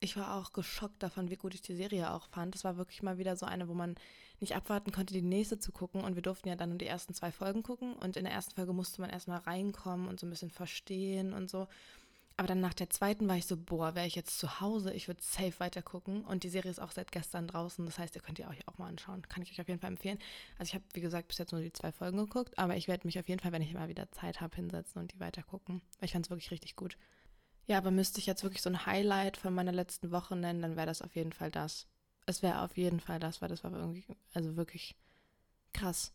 ich 0.00 0.16
war 0.16 0.36
auch 0.36 0.52
geschockt 0.52 1.02
davon, 1.02 1.30
wie 1.30 1.36
gut 1.36 1.54
ich 1.54 1.62
die 1.62 1.74
Serie 1.74 2.12
auch 2.12 2.28
fand. 2.28 2.54
Das 2.54 2.64
war 2.64 2.76
wirklich 2.76 3.02
mal 3.02 3.18
wieder 3.18 3.36
so 3.36 3.46
eine, 3.46 3.68
wo 3.68 3.74
man 3.74 3.96
nicht 4.38 4.54
abwarten 4.54 4.92
konnte, 4.92 5.14
die 5.14 5.22
nächste 5.22 5.58
zu 5.58 5.72
gucken. 5.72 6.02
Und 6.02 6.14
wir 6.14 6.22
durften 6.22 6.48
ja 6.48 6.56
dann 6.56 6.70
nur 6.70 6.78
die 6.78 6.86
ersten 6.86 7.14
zwei 7.14 7.32
Folgen 7.32 7.62
gucken. 7.62 7.94
Und 7.94 8.16
in 8.16 8.24
der 8.24 8.32
ersten 8.32 8.54
Folge 8.54 8.72
musste 8.72 9.00
man 9.00 9.10
erstmal 9.10 9.38
reinkommen 9.38 10.08
und 10.08 10.20
so 10.20 10.26
ein 10.26 10.30
bisschen 10.30 10.50
verstehen 10.50 11.32
und 11.32 11.50
so. 11.50 11.66
Aber 12.36 12.48
dann 12.48 12.60
nach 12.60 12.74
der 12.74 12.90
zweiten 12.90 13.28
war 13.28 13.36
ich 13.36 13.46
so, 13.46 13.56
boah, 13.56 13.94
wäre 13.94 14.08
ich 14.08 14.16
jetzt 14.16 14.38
zu 14.40 14.60
Hause, 14.60 14.92
ich 14.92 15.06
würde 15.06 15.22
safe 15.22 15.60
weiter 15.60 15.82
gucken. 15.82 16.24
Und 16.24 16.42
die 16.42 16.48
Serie 16.48 16.70
ist 16.70 16.80
auch 16.80 16.90
seit 16.90 17.12
gestern 17.12 17.46
draußen. 17.46 17.86
Das 17.86 17.98
heißt, 17.98 18.16
ihr 18.16 18.22
könnt 18.22 18.40
ihr 18.40 18.48
euch 18.48 18.66
auch 18.66 18.76
mal 18.76 18.88
anschauen. 18.88 19.22
Kann 19.28 19.42
ich 19.42 19.52
euch 19.52 19.60
auf 19.60 19.68
jeden 19.68 19.80
Fall 19.80 19.90
empfehlen. 19.90 20.18
Also 20.58 20.70
ich 20.70 20.74
habe, 20.74 20.84
wie 20.94 21.00
gesagt, 21.00 21.28
bis 21.28 21.38
jetzt 21.38 21.52
nur 21.52 21.60
die 21.60 21.72
zwei 21.72 21.92
Folgen 21.92 22.16
geguckt. 22.16 22.58
Aber 22.58 22.76
ich 22.76 22.88
werde 22.88 23.06
mich 23.06 23.20
auf 23.20 23.28
jeden 23.28 23.40
Fall, 23.40 23.52
wenn 23.52 23.62
ich 23.62 23.72
mal 23.72 23.88
wieder 23.88 24.10
Zeit 24.10 24.40
habe, 24.40 24.56
hinsetzen 24.56 25.00
und 25.00 25.12
die 25.12 25.20
weiter 25.20 25.44
gucken. 25.44 25.80
Weil 26.00 26.06
ich 26.06 26.12
fand 26.12 26.26
es 26.26 26.30
wirklich 26.30 26.50
richtig 26.50 26.74
gut. 26.74 26.96
Ja, 27.66 27.78
aber 27.78 27.90
müsste 27.92 28.18
ich 28.18 28.26
jetzt 28.26 28.42
wirklich 28.42 28.62
so 28.62 28.68
ein 28.68 28.84
Highlight 28.84 29.36
von 29.36 29.54
meiner 29.54 29.72
letzten 29.72 30.10
Woche 30.10 30.36
nennen, 30.36 30.60
dann 30.60 30.76
wäre 30.76 30.86
das 30.86 31.02
auf 31.02 31.14
jeden 31.14 31.32
Fall 31.32 31.50
das. 31.50 31.86
Es 32.26 32.42
wäre 32.42 32.62
auf 32.62 32.76
jeden 32.76 33.00
Fall 33.00 33.20
das, 33.20 33.40
weil 33.40 33.48
das 33.48 33.64
war 33.64 33.72
irgendwie, 33.72 34.04
also 34.34 34.56
wirklich 34.56 34.96
krass. 35.72 36.12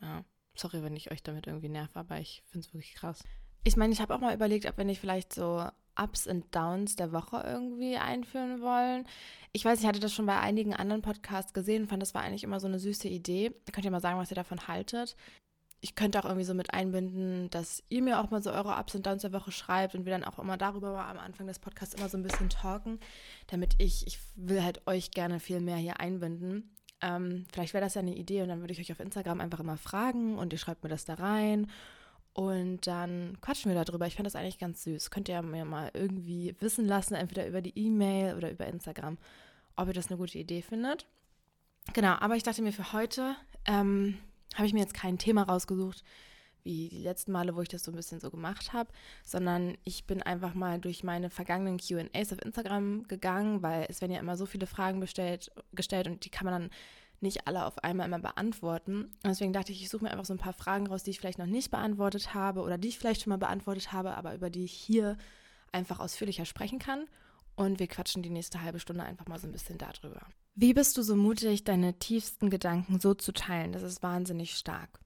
Ja, 0.00 0.24
sorry, 0.54 0.82
wenn 0.82 0.96
ich 0.96 1.10
euch 1.10 1.22
damit 1.22 1.46
irgendwie 1.46 1.68
nerv, 1.68 1.90
aber 1.94 2.18
ich 2.18 2.42
finde 2.46 2.66
es 2.66 2.72
wirklich 2.72 2.94
krass. 2.94 3.24
Ich 3.68 3.76
meine, 3.76 3.92
ich 3.92 4.00
habe 4.00 4.14
auch 4.14 4.20
mal 4.20 4.34
überlegt, 4.34 4.66
ob 4.66 4.76
wir 4.76 4.84
nicht 4.84 5.00
vielleicht 5.00 5.32
so 5.32 5.64
Ups 6.00 6.26
und 6.26 6.54
Downs 6.54 6.96
der 6.96 7.12
Woche 7.12 7.42
irgendwie 7.44 7.96
einführen 7.96 8.60
wollen. 8.60 9.06
Ich 9.52 9.64
weiß, 9.64 9.80
ich 9.80 9.86
hatte 9.86 10.00
das 10.00 10.12
schon 10.12 10.26
bei 10.26 10.38
einigen 10.38 10.74
anderen 10.74 11.02
Podcasts 11.02 11.52
gesehen 11.52 11.82
und 11.82 11.88
fand, 11.88 12.02
das 12.02 12.14
war 12.14 12.22
eigentlich 12.22 12.44
immer 12.44 12.60
so 12.60 12.66
eine 12.66 12.78
süße 12.78 13.08
Idee. 13.08 13.52
Könnt 13.72 13.84
ihr 13.84 13.90
mal 13.90 14.00
sagen, 14.00 14.18
was 14.18 14.30
ihr 14.30 14.36
davon 14.36 14.68
haltet 14.68 15.16
ich 15.80 15.94
könnte 15.94 16.18
auch 16.18 16.24
irgendwie 16.24 16.44
so 16.44 16.54
mit 16.54 16.74
einbinden, 16.74 17.50
dass 17.50 17.84
ihr 17.88 18.02
mir 18.02 18.20
auch 18.20 18.30
mal 18.30 18.42
so 18.42 18.50
eure 18.50 18.76
Ups 18.78 18.94
und 18.94 19.06
Downs 19.06 19.22
der 19.22 19.32
Woche 19.32 19.52
schreibt 19.52 19.94
und 19.94 20.04
wir 20.04 20.12
dann 20.12 20.24
auch 20.24 20.38
immer 20.38 20.56
darüber 20.56 20.92
mal 20.92 21.08
am 21.08 21.18
Anfang 21.18 21.46
des 21.46 21.60
Podcasts 21.60 21.94
immer 21.94 22.08
so 22.08 22.18
ein 22.18 22.22
bisschen 22.22 22.48
talken, 22.48 22.98
damit 23.46 23.74
ich, 23.78 24.06
ich 24.06 24.18
will 24.34 24.62
halt 24.62 24.86
euch 24.86 25.12
gerne 25.12 25.38
viel 25.38 25.60
mehr 25.60 25.76
hier 25.76 26.00
einbinden. 26.00 26.74
Ähm, 27.00 27.44
vielleicht 27.52 27.74
wäre 27.74 27.84
das 27.84 27.94
ja 27.94 28.00
eine 28.00 28.16
Idee 28.16 28.42
und 28.42 28.48
dann 28.48 28.60
würde 28.60 28.72
ich 28.72 28.80
euch 28.80 28.90
auf 28.90 28.98
Instagram 28.98 29.40
einfach 29.40 29.60
immer 29.60 29.76
fragen 29.76 30.36
und 30.36 30.52
ihr 30.52 30.58
schreibt 30.58 30.82
mir 30.82 30.90
das 30.90 31.04
da 31.04 31.14
rein 31.14 31.68
und 32.38 32.86
dann 32.86 33.36
quatschen 33.40 33.68
wir 33.68 33.84
darüber. 33.84 34.06
Ich 34.06 34.14
fand 34.14 34.24
das 34.24 34.36
eigentlich 34.36 34.60
ganz 34.60 34.84
süß. 34.84 35.10
Könnt 35.10 35.28
ihr 35.28 35.42
mir 35.42 35.64
mal 35.64 35.90
irgendwie 35.92 36.54
wissen 36.60 36.86
lassen, 36.86 37.14
entweder 37.14 37.48
über 37.48 37.60
die 37.60 37.76
E-Mail 37.76 38.36
oder 38.36 38.52
über 38.52 38.64
Instagram, 38.68 39.18
ob 39.74 39.88
ihr 39.88 39.92
das 39.92 40.06
eine 40.06 40.18
gute 40.18 40.38
Idee 40.38 40.62
findet. 40.62 41.08
Genau, 41.94 42.12
aber 42.20 42.36
ich 42.36 42.44
dachte 42.44 42.62
mir 42.62 42.72
für 42.72 42.92
heute, 42.92 43.34
ähm, 43.64 44.18
habe 44.54 44.68
ich 44.68 44.72
mir 44.72 44.78
jetzt 44.78 44.94
kein 44.94 45.18
Thema 45.18 45.42
rausgesucht, 45.42 46.04
wie 46.62 46.88
die 46.90 47.02
letzten 47.02 47.32
Male, 47.32 47.56
wo 47.56 47.60
ich 47.60 47.68
das 47.68 47.82
so 47.82 47.90
ein 47.90 47.96
bisschen 47.96 48.20
so 48.20 48.30
gemacht 48.30 48.72
habe, 48.72 48.92
sondern 49.24 49.76
ich 49.82 50.04
bin 50.04 50.22
einfach 50.22 50.54
mal 50.54 50.78
durch 50.78 51.02
meine 51.02 51.30
vergangenen 51.30 51.78
QAs 51.78 52.32
auf 52.32 52.40
Instagram 52.44 53.02
gegangen, 53.08 53.64
weil 53.64 53.86
es 53.88 54.00
werden 54.00 54.12
ja 54.12 54.20
immer 54.20 54.36
so 54.36 54.46
viele 54.46 54.68
Fragen 54.68 55.00
bestellt, 55.00 55.50
gestellt 55.72 56.06
und 56.06 56.24
die 56.24 56.30
kann 56.30 56.44
man 56.44 56.62
dann 56.62 56.70
nicht 57.20 57.46
alle 57.46 57.64
auf 57.64 57.78
einmal 57.82 58.06
immer 58.06 58.18
beantworten. 58.18 59.04
Und 59.04 59.26
deswegen 59.26 59.52
dachte 59.52 59.72
ich, 59.72 59.82
ich 59.82 59.88
suche 59.88 60.04
mir 60.04 60.10
einfach 60.10 60.24
so 60.24 60.34
ein 60.34 60.38
paar 60.38 60.52
Fragen 60.52 60.86
raus, 60.86 61.02
die 61.02 61.10
ich 61.10 61.18
vielleicht 61.18 61.38
noch 61.38 61.46
nicht 61.46 61.70
beantwortet 61.70 62.34
habe 62.34 62.62
oder 62.62 62.78
die 62.78 62.88
ich 62.88 62.98
vielleicht 62.98 63.22
schon 63.22 63.30
mal 63.30 63.38
beantwortet 63.38 63.92
habe, 63.92 64.16
aber 64.16 64.34
über 64.34 64.50
die 64.50 64.64
ich 64.64 64.72
hier 64.72 65.16
einfach 65.72 66.00
ausführlicher 66.00 66.44
sprechen 66.44 66.78
kann. 66.78 67.06
Und 67.56 67.80
wir 67.80 67.88
quatschen 67.88 68.22
die 68.22 68.30
nächste 68.30 68.62
halbe 68.62 68.78
Stunde 68.78 69.02
einfach 69.02 69.26
mal 69.26 69.38
so 69.38 69.48
ein 69.48 69.52
bisschen 69.52 69.78
darüber. 69.78 70.20
Wie 70.54 70.74
bist 70.74 70.96
du 70.96 71.02
so 71.02 71.16
mutig, 71.16 71.64
deine 71.64 71.98
tiefsten 71.98 72.50
Gedanken 72.50 73.00
so 73.00 73.14
zu 73.14 73.32
teilen? 73.32 73.72
Das 73.72 73.82
ist 73.82 74.02
wahnsinnig 74.02 74.56
stark. 74.56 75.00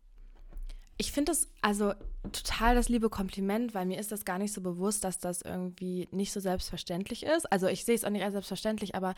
Ich 0.98 1.12
finde 1.12 1.32
das 1.32 1.48
also 1.62 1.94
total 2.30 2.74
das 2.74 2.88
liebe 2.88 3.10
Kompliment, 3.10 3.74
weil 3.74 3.86
mir 3.86 3.98
ist 3.98 4.12
das 4.12 4.24
gar 4.24 4.38
nicht 4.38 4.52
so 4.52 4.60
bewusst, 4.60 5.02
dass 5.04 5.18
das 5.18 5.42
irgendwie 5.42 6.08
nicht 6.12 6.32
so 6.32 6.40
selbstverständlich 6.40 7.24
ist. 7.24 7.50
Also 7.50 7.66
ich 7.66 7.84
sehe 7.84 7.94
es 7.94 8.04
auch 8.04 8.10
nicht 8.10 8.22
als 8.22 8.32
selbstverständlich, 8.32 8.94
aber 8.94 9.14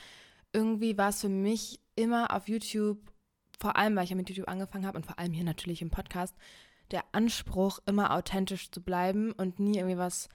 irgendwie 0.52 0.96
war 0.96 1.10
es 1.10 1.20
für 1.20 1.28
mich 1.28 1.80
immer 1.96 2.34
auf 2.34 2.48
YouTube, 2.48 2.98
vor 3.58 3.76
allem 3.76 3.96
weil 3.96 4.04
ich 4.04 4.10
ja 4.10 4.16
mit 4.16 4.28
YouTube 4.28 4.48
angefangen 4.48 4.86
habe 4.86 4.98
und 4.98 5.06
vor 5.06 5.18
allem 5.18 5.32
hier 5.32 5.44
natürlich 5.44 5.82
im 5.82 5.90
Podcast, 5.90 6.34
der 6.90 7.04
Anspruch, 7.12 7.78
immer 7.86 8.14
authentisch 8.14 8.70
zu 8.70 8.82
bleiben 8.82 9.32
und 9.32 9.58
nie 9.58 9.78
irgendwie 9.78 9.98
was 9.98 10.28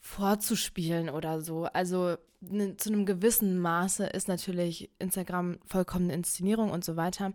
vorzuspielen 0.00 1.10
oder 1.10 1.40
so. 1.40 1.64
Also 1.64 2.16
ne, 2.40 2.76
zu 2.76 2.92
einem 2.92 3.06
gewissen 3.06 3.58
Maße 3.58 4.06
ist 4.06 4.28
natürlich 4.28 4.90
Instagram 4.98 5.58
vollkommene 5.66 6.14
Inszenierung 6.14 6.70
und 6.70 6.84
so 6.84 6.96
weiter. 6.96 7.32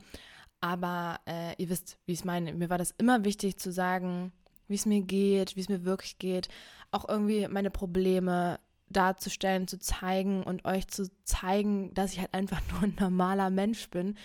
Aber 0.62 1.20
äh, 1.28 1.54
ihr 1.62 1.70
wisst, 1.70 1.98
wie 2.06 2.14
ich 2.14 2.20
es 2.20 2.26
meine. 2.26 2.54
Mir 2.54 2.70
war 2.70 2.78
das 2.78 2.94
immer 2.98 3.24
wichtig 3.24 3.58
zu 3.58 3.72
sagen, 3.72 4.32
wie 4.68 4.76
es 4.76 4.86
mir 4.86 5.02
geht, 5.02 5.56
wie 5.56 5.62
es 5.62 5.70
mir 5.70 5.86
wirklich 5.86 6.18
geht. 6.18 6.50
Auch 6.92 7.08
irgendwie 7.08 7.48
meine 7.48 7.70
Probleme 7.70 8.60
darzustellen, 8.96 9.68
zu 9.68 9.80
zeigen 9.80 10.44
und 10.44 10.66
euch 10.66 10.88
zu 10.88 11.10
zeigen, 11.24 11.94
dass 11.94 12.14
ich 12.14 12.20
halt 12.20 12.34
einfach 12.34 12.62
nur 12.72 12.84
ein 12.84 12.96
normaler 13.00 13.50
Mensch 13.50 13.90
bin, 13.90 14.18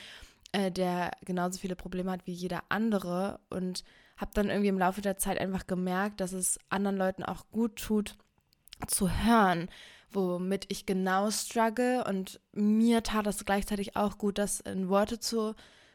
äh, 0.53 0.71
der 0.71 1.11
genauso 1.25 1.59
viele 1.59 1.77
Probleme 1.77 2.11
hat 2.11 2.27
wie 2.27 2.33
jeder 2.33 2.63
andere. 2.69 3.41
Und 3.51 3.85
habe 4.17 4.33
dann 4.35 4.51
irgendwie 4.51 4.69
im 4.69 4.79
Laufe 4.79 5.01
der 5.01 5.17
Zeit 5.17 5.39
einfach 5.39 5.67
gemerkt, 5.67 6.21
dass 6.21 6.33
es 6.33 6.59
anderen 6.69 6.97
Leuten 6.97 7.23
auch 7.23 7.51
gut 7.51 7.77
tut, 7.77 8.17
zu 8.87 9.11
hören, 9.11 9.69
womit 10.11 10.67
ich 10.69 10.87
genau 10.87 11.31
struggle. 11.31 12.05
Und 12.05 12.41
mir 12.53 13.03
tat 13.03 13.27
es 13.27 13.45
gleichzeitig 13.45 13.97
auch 13.97 14.19
gut, 14.19 14.39
das 14.39 14.61
in 14.61 14.89
Worte 14.89 15.19
zu, 15.19 15.55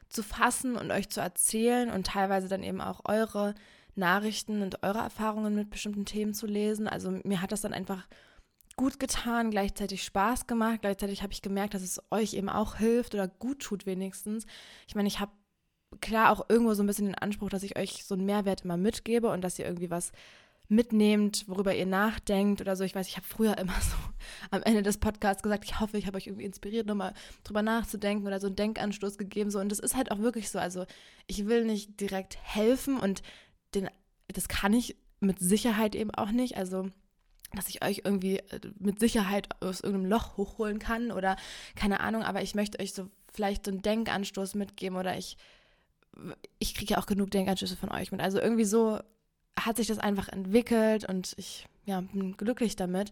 zu 0.10 0.24
fassen 0.24 0.75
und 0.75 0.91
euch 0.91 1.10
zu 1.10 1.22
erzählen 1.22 1.91
und 1.91 2.08
teilweise 2.08 2.48
dann 2.48 2.63
eben 2.63 2.82
auch 2.82 3.01
eure 3.05 3.53
Nachrichten 3.96 4.62
und 4.62 4.84
eure 4.84 5.00
Erfahrungen 5.00 5.55
mit 5.55 5.70
bestimmten 5.70 6.05
Themen 6.05 6.34
zu 6.34 6.48
lesen. 6.48 6.88
Also 6.88 7.12
mir 7.24 7.41
hat 7.41 7.51
das 7.51 7.62
dann 7.62 7.74
einfach 7.74 8.08
gut 8.77 9.00
getan, 9.00 9.51
gleichzeitig 9.51 10.03
Spaß 10.03 10.48
gemacht, 10.48 10.82
gleichzeitig 10.82 11.24
habe 11.24 11.34
ich 11.34 11.41
gemerkt, 11.41 11.74
dass 11.74 11.82
es 11.82 12.01
euch 12.12 12.34
eben 12.34 12.50
auch 12.50 12.75
hilft 12.75 13.13
oder 13.13 13.27
gut 13.27 13.60
tut 13.60 13.86
wenigstens. 13.86 14.46
Ich 14.88 14.96
meine, 14.96 15.08
ich 15.08 15.20
habe 15.20 15.32
klar 16.01 16.32
auch 16.32 16.50
irgendwo 16.50 16.74
so 16.74 16.84
ein 16.84 16.88
bisschen 16.88 17.05
den 17.05 17.15
Anspruch, 17.15 17.50
dass 17.50 17.63
ich 17.63 17.77
euch 17.77 18.03
so 18.03 18.15
einen 18.15 18.25
Mehrwert 18.25 18.65
immer 18.65 18.77
mitgebe 18.77 19.29
und 19.29 19.41
dass 19.41 19.58
ihr 19.60 19.65
irgendwie 19.65 19.89
was 19.89 20.12
mitnehmt, 20.67 21.48
worüber 21.48 21.75
ihr 21.75 21.86
nachdenkt 21.86 22.60
oder 22.60 22.75
so. 22.75 22.84
Ich 22.84 22.96
weiß, 22.96 23.08
ich 23.08 23.17
habe 23.17 23.27
früher 23.27 23.58
immer 23.58 23.79
so 23.82 23.96
am 24.51 24.63
Ende 24.63 24.84
des 24.84 24.98
Podcasts 24.98 25.44
gesagt, 25.44 25.63
ich 25.65 25.79
hoffe, 25.79 25.98
ich 25.98 26.08
habe 26.08 26.17
euch 26.17 26.27
irgendwie 26.27 26.46
inspiriert, 26.46 26.88
nochmal 26.88 27.13
drüber 27.44 27.62
nachzudenken 27.62 28.25
oder 28.25 28.39
so 28.39 28.48
einen 28.48 28.55
Denkanstoß 28.55 29.17
gegeben. 29.17 29.51
So. 29.51 29.60
Und 29.60 29.70
das 29.72 29.79
ist 29.79 29.96
halt 29.96 30.12
auch 30.12 30.20
wirklich 30.20 30.50
so. 30.50 30.60
Also 30.60 30.86
ich 31.27 31.46
will 31.46 31.65
nicht 31.65 32.00
direkt 32.01 32.38
helfen 32.41 32.98
und 32.98 33.22
den 33.74 33.89
das 34.27 34.48
kann 34.48 34.74
ich 34.74 34.96
mit 35.20 35.39
Sicherheit 35.39 35.96
eben 35.96 36.12
auch 36.12 36.32
nicht. 36.32 36.58
Also 36.58 36.89
dass 37.56 37.70
ich 37.70 37.84
euch 37.84 38.02
irgendwie 38.04 38.38
äh, 38.38 38.60
mit 38.80 39.00
Sicherheit 39.00 39.50
aus 39.62 39.82
irgendeinem 39.82 40.10
Loch 40.10 40.38
hochholen 40.38 40.80
kann 40.80 41.12
oder 41.12 41.36
keine 41.76 42.00
Ahnung, 42.00 42.24
aber 42.24 42.42
ich 42.42 42.56
möchte 42.56 42.80
euch 42.80 42.94
so 42.94 43.10
vielleicht 43.34 43.66
so 43.66 43.72
einen 43.72 43.82
Denkanstoß 43.82 44.56
mitgeben 44.56 44.98
oder 44.98 45.18
ich, 45.18 45.38
ich 46.60 46.74
kriege 46.74 46.94
ja 46.94 47.00
auch 47.00 47.06
genug 47.06 47.32
Denkanstöße 47.32 47.76
von 47.76 47.92
euch 47.92 48.12
mit. 48.12 48.22
Also 48.22 48.40
irgendwie 48.40 48.66
so 48.66 49.00
hat 49.60 49.78
sich 49.78 49.88
das 49.88 50.00
einfach 50.00 50.30
entwickelt 50.30 51.08
und 51.08 51.34
ich 51.38 51.68
ja, 51.86 52.02
bin 52.02 52.36
glücklich 52.38 52.76
damit. 52.76 53.12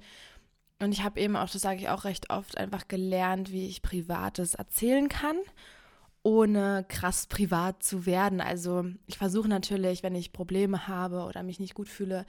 Und 0.79 0.91
ich 0.91 1.03
habe 1.03 1.19
eben 1.19 1.35
auch, 1.35 1.49
das 1.49 1.61
sage 1.61 1.79
ich 1.79 1.89
auch 1.89 2.03
recht 2.03 2.29
oft, 2.29 2.57
einfach 2.57 2.87
gelernt, 2.87 3.51
wie 3.51 3.67
ich 3.67 3.81
Privates 3.81 4.55
erzählen 4.55 5.07
kann, 5.07 5.37
ohne 6.23 6.85
krass 6.87 7.27
privat 7.27 7.83
zu 7.83 8.05
werden. 8.05 8.41
Also 8.41 8.85
ich 9.05 9.17
versuche 9.17 9.47
natürlich, 9.47 10.03
wenn 10.03 10.15
ich 10.15 10.33
Probleme 10.33 10.87
habe 10.87 11.23
oder 11.23 11.43
mich 11.43 11.59
nicht 11.59 11.75
gut 11.75 11.87
fühle, 11.87 12.25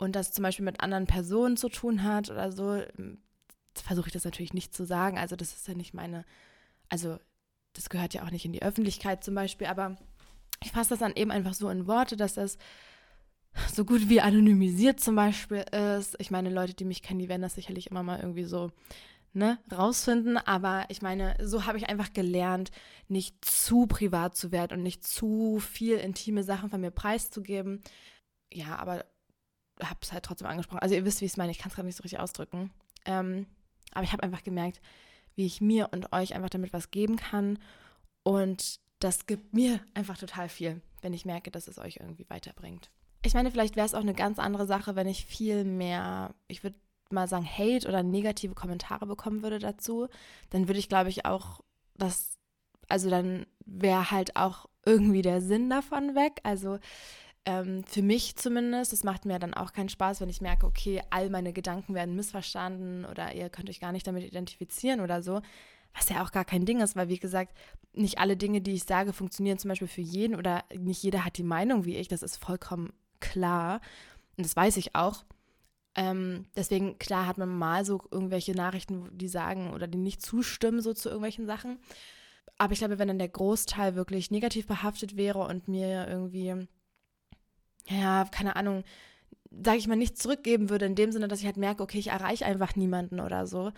und 0.00 0.16
das 0.16 0.32
zum 0.32 0.42
Beispiel 0.42 0.64
mit 0.64 0.80
anderen 0.80 1.06
Personen 1.06 1.58
zu 1.58 1.68
tun 1.68 2.02
hat 2.02 2.30
oder 2.30 2.50
so, 2.50 2.82
ähm, 2.98 3.18
versuche 3.74 4.08
ich 4.08 4.12
das 4.14 4.24
natürlich 4.24 4.54
nicht 4.54 4.74
zu 4.74 4.86
sagen. 4.86 5.18
Also 5.18 5.36
das 5.36 5.52
ist 5.52 5.68
ja 5.68 5.74
nicht 5.74 5.92
meine, 5.92 6.24
also 6.88 7.18
das 7.74 7.90
gehört 7.90 8.14
ja 8.14 8.24
auch 8.24 8.30
nicht 8.30 8.46
in 8.46 8.52
die 8.52 8.62
Öffentlichkeit 8.62 9.22
zum 9.22 9.34
Beispiel, 9.34 9.66
aber 9.66 9.96
ich 10.62 10.72
fasse 10.72 10.90
das 10.90 11.00
dann 11.00 11.16
eben 11.16 11.30
einfach 11.30 11.52
so 11.52 11.68
in 11.68 11.86
Worte, 11.86 12.16
dass 12.16 12.34
das 12.34 12.56
so 13.74 13.84
gut 13.84 14.08
wie 14.08 14.22
anonymisiert 14.22 15.00
zum 15.00 15.16
Beispiel 15.16 15.64
ist. 15.98 16.16
Ich 16.18 16.30
meine, 16.30 16.48
Leute, 16.48 16.72
die 16.72 16.86
mich 16.86 17.02
kennen, 17.02 17.20
die 17.20 17.28
werden 17.28 17.42
das 17.42 17.56
sicherlich 17.56 17.90
immer 17.90 18.02
mal 18.02 18.20
irgendwie 18.20 18.44
so 18.44 18.70
ne, 19.34 19.58
rausfinden. 19.70 20.38
Aber 20.38 20.86
ich 20.88 21.02
meine, 21.02 21.36
so 21.42 21.66
habe 21.66 21.76
ich 21.76 21.90
einfach 21.90 22.14
gelernt, 22.14 22.70
nicht 23.08 23.44
zu 23.44 23.86
privat 23.86 24.34
zu 24.34 24.50
werden 24.50 24.78
und 24.78 24.82
nicht 24.82 25.06
zu 25.06 25.58
viel 25.60 25.98
intime 25.98 26.42
Sachen 26.42 26.70
von 26.70 26.80
mir 26.80 26.90
preiszugeben. 26.90 27.82
Ja, 28.50 28.76
aber 28.76 29.04
habe 29.82 29.98
es 30.02 30.12
halt 30.12 30.24
trotzdem 30.24 30.48
angesprochen. 30.48 30.80
Also 30.80 30.94
ihr 30.94 31.04
wisst, 31.04 31.20
wie 31.20 31.26
ich 31.26 31.32
es 31.32 31.36
meine. 31.36 31.52
Ich 31.52 31.58
kann 31.58 31.68
es 31.68 31.74
gerade 31.74 31.86
nicht 31.86 31.96
so 31.96 32.02
richtig 32.02 32.20
ausdrücken. 32.20 32.70
Ähm, 33.04 33.46
aber 33.92 34.04
ich 34.04 34.12
habe 34.12 34.22
einfach 34.22 34.42
gemerkt, 34.42 34.80
wie 35.36 35.46
ich 35.46 35.60
mir 35.60 35.88
und 35.92 36.12
euch 36.12 36.34
einfach 36.34 36.50
damit 36.50 36.72
was 36.72 36.90
geben 36.90 37.16
kann. 37.16 37.58
Und 38.22 38.80
das 38.98 39.26
gibt 39.26 39.54
mir 39.54 39.80
einfach 39.94 40.18
total 40.18 40.48
viel, 40.48 40.80
wenn 41.02 41.14
ich 41.14 41.24
merke, 41.24 41.50
dass 41.50 41.68
es 41.68 41.78
euch 41.78 41.96
irgendwie 41.96 42.28
weiterbringt. 42.28 42.90
Ich 43.22 43.34
meine, 43.34 43.50
vielleicht 43.50 43.76
wäre 43.76 43.86
es 43.86 43.94
auch 43.94 44.00
eine 44.00 44.14
ganz 44.14 44.38
andere 44.38 44.66
Sache, 44.66 44.96
wenn 44.96 45.06
ich 45.06 45.26
viel 45.26 45.64
mehr, 45.64 46.34
ich 46.48 46.62
würde 46.62 46.76
mal 47.10 47.28
sagen, 47.28 47.46
Hate 47.46 47.88
oder 47.88 48.02
negative 48.02 48.54
Kommentare 48.54 49.06
bekommen 49.06 49.42
würde 49.42 49.58
dazu. 49.58 50.08
Dann 50.50 50.68
würde 50.68 50.78
ich, 50.78 50.88
glaube 50.88 51.10
ich, 51.10 51.26
auch 51.26 51.60
das, 51.96 52.38
also 52.88 53.10
dann 53.10 53.46
wäre 53.64 54.10
halt 54.10 54.36
auch 54.36 54.66
irgendwie 54.84 55.22
der 55.22 55.42
Sinn 55.42 55.68
davon 55.68 56.14
weg. 56.14 56.40
Also 56.44 56.78
ähm, 57.46 57.84
für 57.84 58.02
mich 58.02 58.36
zumindest, 58.36 58.92
es 58.92 59.04
macht 59.04 59.24
mir 59.24 59.38
dann 59.38 59.54
auch 59.54 59.72
keinen 59.72 59.88
Spaß, 59.88 60.20
wenn 60.20 60.28
ich 60.28 60.40
merke, 60.40 60.66
okay, 60.66 61.02
all 61.10 61.30
meine 61.30 61.52
Gedanken 61.52 61.94
werden 61.94 62.16
missverstanden 62.16 63.04
oder 63.04 63.34
ihr 63.34 63.48
könnt 63.48 63.70
euch 63.70 63.80
gar 63.80 63.92
nicht 63.92 64.06
damit 64.06 64.24
identifizieren 64.24 65.00
oder 65.00 65.22
so. 65.22 65.40
Was 65.94 66.08
ja 66.08 66.22
auch 66.22 66.30
gar 66.30 66.44
kein 66.44 66.66
Ding 66.66 66.80
ist, 66.80 66.96
weil 66.96 67.08
wie 67.08 67.18
gesagt, 67.18 67.56
nicht 67.92 68.18
alle 68.18 68.36
Dinge, 68.36 68.60
die 68.60 68.74
ich 68.74 68.84
sage, 68.84 69.12
funktionieren 69.12 69.58
zum 69.58 69.70
Beispiel 69.70 69.88
für 69.88 70.02
jeden 70.02 70.36
oder 70.36 70.64
nicht 70.76 71.02
jeder 71.02 71.24
hat 71.24 71.38
die 71.38 71.42
Meinung 71.42 71.84
wie 71.84 71.96
ich. 71.96 72.08
Das 72.08 72.22
ist 72.22 72.36
vollkommen 72.36 72.92
klar. 73.18 73.80
Und 74.36 74.46
das 74.46 74.54
weiß 74.54 74.76
ich 74.76 74.94
auch. 74.94 75.24
Ähm, 75.96 76.46
deswegen, 76.54 76.98
klar, 76.98 77.26
hat 77.26 77.38
man 77.38 77.48
mal 77.48 77.84
so 77.84 78.00
irgendwelche 78.10 78.52
Nachrichten, 78.52 79.08
die 79.16 79.28
sagen 79.28 79.72
oder 79.72 79.88
die 79.88 79.98
nicht 79.98 80.22
zustimmen, 80.22 80.80
so 80.80 80.94
zu 80.94 81.08
irgendwelchen 81.08 81.46
Sachen. 81.46 81.78
Aber 82.58 82.72
ich 82.72 82.78
glaube, 82.78 82.98
wenn 82.98 83.08
dann 83.08 83.18
der 83.18 83.28
Großteil 83.28 83.96
wirklich 83.96 84.30
negativ 84.30 84.66
behaftet 84.66 85.16
wäre 85.16 85.40
und 85.40 85.66
mir 85.66 86.06
irgendwie 86.06 86.68
ja, 87.90 88.24
keine 88.30 88.56
Ahnung, 88.56 88.84
sage 89.50 89.78
ich 89.78 89.88
mal, 89.88 89.96
nichts 89.96 90.20
zurückgeben 90.20 90.70
würde, 90.70 90.86
in 90.86 90.94
dem 90.94 91.12
Sinne, 91.12 91.28
dass 91.28 91.40
ich 91.40 91.46
halt 91.46 91.56
merke, 91.56 91.82
okay, 91.82 91.98
ich 91.98 92.08
erreiche 92.08 92.46
einfach 92.46 92.76
niemanden 92.76 93.20
oder 93.20 93.46
so, 93.46 93.72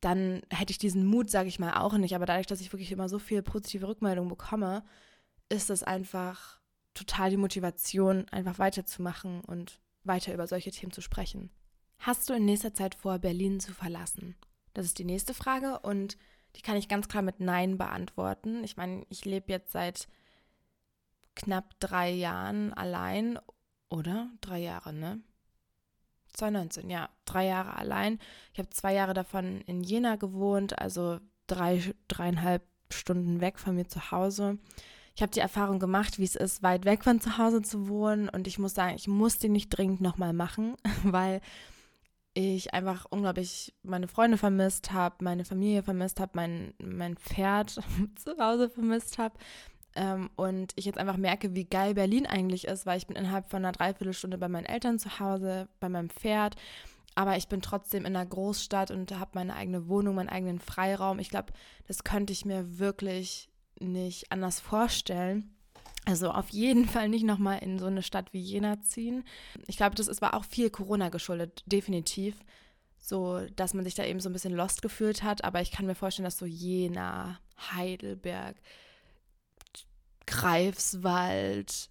dann 0.00 0.42
hätte 0.50 0.70
ich 0.70 0.78
diesen 0.78 1.06
Mut, 1.06 1.30
sage 1.30 1.48
ich 1.48 1.58
mal, 1.58 1.74
auch 1.74 1.94
nicht. 1.94 2.14
Aber 2.14 2.26
dadurch, 2.26 2.46
dass 2.46 2.60
ich 2.60 2.72
wirklich 2.72 2.92
immer 2.92 3.08
so 3.08 3.18
viel 3.18 3.42
positive 3.42 3.88
Rückmeldungen 3.88 4.30
bekomme, 4.30 4.84
ist 5.48 5.70
es 5.70 5.82
einfach 5.82 6.60
total 6.94 7.30
die 7.30 7.36
Motivation, 7.36 8.28
einfach 8.30 8.58
weiterzumachen 8.58 9.40
und 9.40 9.80
weiter 10.04 10.32
über 10.32 10.46
solche 10.46 10.70
Themen 10.70 10.92
zu 10.92 11.00
sprechen. 11.00 11.50
Hast 11.98 12.28
du 12.28 12.34
in 12.34 12.44
nächster 12.44 12.74
Zeit 12.74 12.94
vor, 12.94 13.18
Berlin 13.18 13.58
zu 13.58 13.72
verlassen? 13.72 14.36
Das 14.72 14.86
ist 14.86 14.98
die 14.98 15.04
nächste 15.04 15.34
Frage 15.34 15.80
und 15.80 16.16
die 16.54 16.62
kann 16.62 16.76
ich 16.76 16.88
ganz 16.88 17.08
klar 17.08 17.22
mit 17.22 17.40
Nein 17.40 17.76
beantworten. 17.76 18.62
Ich 18.62 18.76
meine, 18.76 19.04
ich 19.08 19.24
lebe 19.24 19.50
jetzt 19.50 19.72
seit 19.72 20.08
knapp 21.38 21.78
drei 21.80 22.10
Jahren 22.10 22.74
allein, 22.74 23.38
oder? 23.88 24.30
Drei 24.40 24.58
Jahre, 24.58 24.92
ne? 24.92 25.20
2019, 26.34 26.90
ja, 26.90 27.08
drei 27.24 27.46
Jahre 27.46 27.76
allein. 27.76 28.18
Ich 28.52 28.58
habe 28.58 28.68
zwei 28.70 28.92
Jahre 28.94 29.14
davon 29.14 29.60
in 29.62 29.82
Jena 29.82 30.16
gewohnt, 30.16 30.78
also 30.78 31.18
drei, 31.46 31.94
dreieinhalb 32.08 32.62
Stunden 32.90 33.40
weg 33.40 33.58
von 33.58 33.74
mir 33.74 33.88
zu 33.88 34.10
Hause. 34.10 34.58
Ich 35.14 35.22
habe 35.22 35.32
die 35.32 35.40
Erfahrung 35.40 35.78
gemacht, 35.78 36.18
wie 36.18 36.24
es 36.24 36.36
ist, 36.36 36.62
weit 36.62 36.84
weg 36.84 37.02
von 37.02 37.20
zu 37.20 37.38
Hause 37.38 37.62
zu 37.62 37.88
wohnen. 37.88 38.28
Und 38.28 38.46
ich 38.46 38.58
muss 38.58 38.74
sagen, 38.74 38.94
ich 38.94 39.08
muss 39.08 39.38
den 39.38 39.52
nicht 39.52 39.70
dringend 39.70 40.00
nochmal 40.00 40.32
machen, 40.32 40.76
weil 41.02 41.40
ich 42.34 42.72
einfach 42.72 43.06
unglaublich 43.10 43.74
meine 43.82 44.06
Freunde 44.06 44.38
vermisst 44.38 44.92
habe, 44.92 45.24
meine 45.24 45.44
Familie 45.44 45.82
vermisst 45.82 46.20
habe, 46.20 46.32
mein, 46.34 46.74
mein 46.78 47.16
Pferd 47.16 47.70
zu 48.16 48.38
Hause 48.38 48.70
vermisst 48.70 49.18
habe. 49.18 49.36
Ähm, 49.98 50.30
und 50.36 50.72
ich 50.76 50.84
jetzt 50.84 50.98
einfach 50.98 51.16
merke, 51.16 51.56
wie 51.56 51.64
geil 51.64 51.94
Berlin 51.94 52.24
eigentlich 52.24 52.68
ist, 52.68 52.86
weil 52.86 52.98
ich 52.98 53.08
bin 53.08 53.16
innerhalb 53.16 53.50
von 53.50 53.64
einer 53.64 53.72
Dreiviertelstunde 53.72 54.38
bei 54.38 54.48
meinen 54.48 54.64
Eltern 54.64 55.00
zu 55.00 55.18
Hause, 55.18 55.68
bei 55.80 55.88
meinem 55.88 56.08
Pferd. 56.08 56.54
Aber 57.16 57.36
ich 57.36 57.48
bin 57.48 57.60
trotzdem 57.60 58.06
in 58.06 58.14
einer 58.14 58.24
Großstadt 58.24 58.92
und 58.92 59.18
habe 59.18 59.32
meine 59.34 59.56
eigene 59.56 59.88
Wohnung, 59.88 60.14
meinen 60.14 60.28
eigenen 60.28 60.60
Freiraum. 60.60 61.18
Ich 61.18 61.30
glaube, 61.30 61.52
das 61.88 62.04
könnte 62.04 62.32
ich 62.32 62.44
mir 62.44 62.78
wirklich 62.78 63.48
nicht 63.80 64.30
anders 64.30 64.60
vorstellen. 64.60 65.52
Also 66.06 66.30
auf 66.30 66.50
jeden 66.50 66.86
Fall 66.86 67.08
nicht 67.08 67.24
nochmal 67.24 67.58
in 67.58 67.80
so 67.80 67.86
eine 67.86 68.04
Stadt 68.04 68.32
wie 68.32 68.40
Jena 68.40 68.80
ziehen. 68.82 69.24
Ich 69.66 69.76
glaube, 69.76 69.96
das 69.96 70.06
ist, 70.06 70.22
war 70.22 70.34
auch 70.34 70.44
viel 70.44 70.70
Corona 70.70 71.08
geschuldet, 71.08 71.64
definitiv. 71.66 72.36
So, 73.00 73.40
dass 73.56 73.74
man 73.74 73.84
sich 73.84 73.96
da 73.96 74.04
eben 74.04 74.20
so 74.20 74.28
ein 74.28 74.32
bisschen 74.32 74.54
lost 74.54 74.80
gefühlt 74.80 75.24
hat. 75.24 75.42
Aber 75.42 75.60
ich 75.60 75.72
kann 75.72 75.86
mir 75.86 75.96
vorstellen, 75.96 76.24
dass 76.24 76.38
so 76.38 76.46
Jena, 76.46 77.40
Heidelberg, 77.72 78.54
Greifswald, 80.28 81.88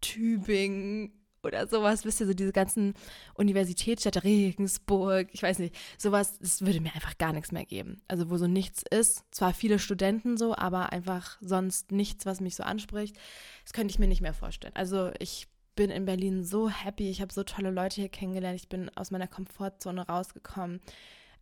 Tübingen 0.00 1.12
oder 1.42 1.66
sowas, 1.66 2.04
wisst 2.04 2.20
ihr, 2.20 2.28
so 2.28 2.34
diese 2.34 2.52
ganzen 2.52 2.94
Universitätsstädte, 3.34 4.22
Regensburg, 4.22 5.28
ich 5.32 5.42
weiß 5.42 5.58
nicht, 5.58 5.74
sowas, 5.98 6.38
es 6.40 6.62
würde 6.64 6.80
mir 6.80 6.94
einfach 6.94 7.18
gar 7.18 7.32
nichts 7.32 7.50
mehr 7.50 7.64
geben. 7.64 8.00
Also 8.06 8.30
wo 8.30 8.36
so 8.36 8.46
nichts 8.46 8.84
ist, 8.88 9.24
zwar 9.32 9.52
viele 9.52 9.80
Studenten 9.80 10.36
so, 10.36 10.54
aber 10.54 10.92
einfach 10.92 11.38
sonst 11.40 11.90
nichts, 11.90 12.24
was 12.24 12.40
mich 12.40 12.54
so 12.54 12.62
anspricht, 12.62 13.16
das 13.64 13.72
könnte 13.72 13.90
ich 13.90 13.98
mir 13.98 14.06
nicht 14.06 14.22
mehr 14.22 14.34
vorstellen. 14.34 14.76
Also 14.76 15.10
ich 15.18 15.48
bin 15.74 15.90
in 15.90 16.04
Berlin 16.04 16.44
so 16.44 16.68
happy, 16.68 17.10
ich 17.10 17.20
habe 17.20 17.32
so 17.32 17.42
tolle 17.42 17.72
Leute 17.72 18.00
hier 18.00 18.10
kennengelernt, 18.10 18.60
ich 18.60 18.68
bin 18.68 18.96
aus 18.96 19.10
meiner 19.10 19.26
Komfortzone 19.26 20.06
rausgekommen. 20.06 20.80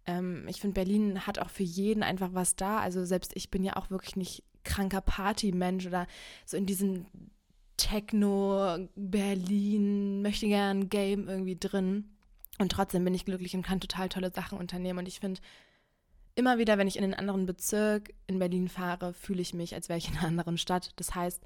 Ähm, 0.07 0.47
ich 0.49 0.63
finde, 0.63 0.75
Berlin 0.75 1.27
hat 1.27 1.39
auch 1.39 1.51
für 1.51 1.65
jeden 1.65 2.03
einfach 2.03 2.31
was 2.33 2.57
da. 2.57 2.79
Also 2.79 3.05
selbst 3.05 3.33
ich 3.35 3.51
bin 3.51 3.63
ja 3.63 3.77
auch 3.77 3.91
wirklich 3.91 4.17
nicht 4.17 4.45
kranker 4.65 5.01
Partymensch 5.01 5.87
oder 5.87 6.07
so 6.45 6.57
in 6.57 6.67
diesem 6.67 7.07
Techno, 7.77 8.89
Berlin, 8.95 10.21
möchte 10.21 10.47
gern 10.47 10.91
Game 10.91 11.29
irgendwie 11.29 11.57
drin. 11.59 12.11
Und 12.59 12.73
trotzdem 12.73 13.05
bin 13.05 13.15
ich 13.15 13.25
glücklich 13.25 13.55
und 13.55 13.63
kann 13.63 13.81
total 13.81 14.11
tolle 14.11 14.31
Sachen 14.31 14.59
unternehmen. 14.59 14.99
Und 14.99 15.09
ich 15.09 15.19
finde, 15.19 15.41
immer 16.35 16.59
wieder, 16.59 16.77
wenn 16.77 16.89
ich 16.89 16.97
in 16.97 17.05
einen 17.05 17.15
anderen 17.15 17.47
Bezirk 17.47 18.13
in 18.27 18.39
Berlin 18.39 18.69
fahre, 18.69 19.15
fühle 19.15 19.41
ich 19.41 19.55
mich, 19.55 19.75
als 19.75 19.89
wäre 19.89 19.99
ich 19.99 20.09
in 20.11 20.19
einer 20.19 20.29
anderen 20.29 20.59
Stadt. 20.59 20.93
Das 20.97 21.15
heißt, 21.15 21.43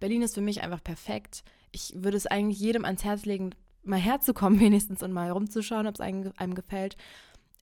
Berlin 0.00 0.22
ist 0.22 0.34
für 0.34 0.40
mich 0.40 0.62
einfach 0.62 0.82
perfekt. 0.82 1.44
Ich 1.70 1.92
würde 1.96 2.16
es 2.16 2.26
eigentlich 2.26 2.60
jedem 2.60 2.84
ans 2.84 3.04
Herz 3.04 3.24
legen, 3.26 3.50
mal 3.82 4.00
herzukommen 4.00 4.60
wenigstens 4.60 5.02
und 5.02 5.12
mal 5.12 5.30
rumzuschauen, 5.30 5.86
ob 5.86 5.94
es 5.94 6.00
einem, 6.00 6.32
einem 6.36 6.54
gefällt. 6.54 6.96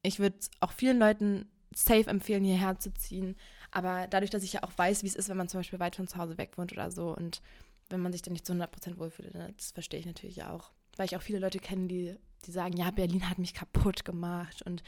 Ich 0.03 0.19
würde 0.19 0.37
auch 0.61 0.73
vielen 0.73 0.99
Leuten 0.99 1.47
safe 1.75 2.09
empfehlen, 2.09 2.45
hierher 2.45 2.79
zu 2.79 2.93
ziehen. 2.95 3.37
Aber 3.73 4.07
dadurch, 4.07 4.31
dass 4.31 4.43
ich 4.43 4.53
ja 4.53 4.63
auch 4.63 4.73
weiß, 4.77 5.03
wie 5.03 5.09
es 5.09 5.17
ist, 5.17 5.29
wenn 5.29 5.37
man 5.37 5.49
zum 5.49 5.61
Beispiel 5.61 5.81
weit 5.81 5.97
von 5.97 6.07
zu 6.07 6.19
Hause 6.19 6.39
weg 6.39 6.57
wohnt 6.57 6.73
oder 6.73 6.91
so 6.91 7.17
und 7.17 7.43
wenn 7.89 8.01
man 8.01 8.13
sich 8.13 8.23
dann 8.23 8.33
nicht 8.33 8.47
zu 8.47 8.53
100% 8.53 8.99
wohlfühlt, 8.99 9.35
ne, 9.35 9.53
das 9.57 9.73
verstehe 9.73 9.99
ich 9.99 10.07
natürlich 10.07 10.45
auch. 10.45 10.71
Weil 10.97 11.07
ich 11.07 11.17
auch 11.17 11.23
viele 11.23 11.39
Leute 11.39 11.59
kenne, 11.59 11.89
die, 11.89 12.15
die 12.47 12.53
sagen, 12.53 12.77
ja, 12.77 12.91
Berlin 12.91 13.29
hat 13.29 13.39
mich 13.39 13.55
kaputt 13.55 14.05
gemacht 14.05 14.63
und 14.63 14.83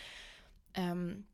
ähm, 0.74 1.24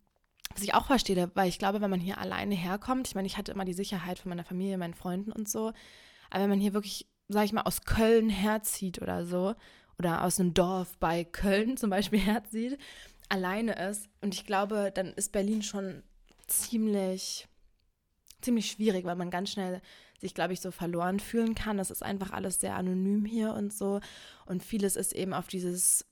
was 0.53 0.63
ich 0.63 0.75
auch 0.75 0.87
verstehe, 0.87 1.31
weil 1.35 1.49
ich 1.49 1.59
glaube, 1.59 1.81
wenn 1.81 1.91
man 1.91 2.01
hier 2.01 2.19
alleine 2.19 2.55
herkommt, 2.55 3.09
ich 3.09 3.15
meine, 3.15 3.27
ich 3.27 3.37
hatte 3.37 3.53
immer 3.53 3.65
die 3.65 3.73
Sicherheit 3.73 4.19
von 4.19 4.31
meiner 4.31 4.45
Familie, 4.45 4.79
meinen 4.79 4.95
Freunden 4.95 5.33
und 5.33 5.49
so, 5.49 5.73
aber 6.31 6.43
wenn 6.43 6.51
man 6.51 6.61
hier 6.61 6.75
wirklich, 6.75 7.09
sag 7.29 7.45
ich 7.45 7.53
mal, 7.53 7.63
aus 7.63 7.83
Köln 7.83 8.29
herzieht 8.29 9.01
oder 9.03 9.27
so, 9.27 9.55
oder 10.01 10.25
aus 10.25 10.41
einem 10.41 10.55
Dorf 10.55 10.97
bei 10.99 11.25
Köln 11.25 11.77
zum 11.77 11.91
Beispiel 11.91 12.19
herzieht, 12.21 12.79
alleine 13.29 13.75
ist, 13.89 14.09
und 14.23 14.35
ich 14.35 14.47
glaube, 14.47 14.91
dann 14.95 15.13
ist 15.13 15.31
Berlin 15.31 15.63
schon 15.63 16.03
ziemlich 16.51 17.49
ziemlich 18.41 18.71
schwierig, 18.71 19.05
weil 19.05 19.17
man 19.17 19.31
ganz 19.31 19.51
schnell 19.51 19.81
sich, 20.19 20.35
glaube 20.35 20.53
ich, 20.53 20.61
so 20.61 20.71
verloren 20.71 21.21
fühlen 21.21 21.55
kann. 21.55 21.79
Das 21.79 21.91
ist 21.91 22.03
einfach 22.03 22.31
alles 22.31 22.61
sehr 22.61 22.77
anonym 22.77 23.25
hier 23.25 23.55
und 23.55 23.73
so. 23.73 24.01
Und 24.47 24.63
vieles 24.63 24.97
ist 24.97 25.13
eben 25.13 25.33
auf 25.33 25.47
dieses, 25.47 26.07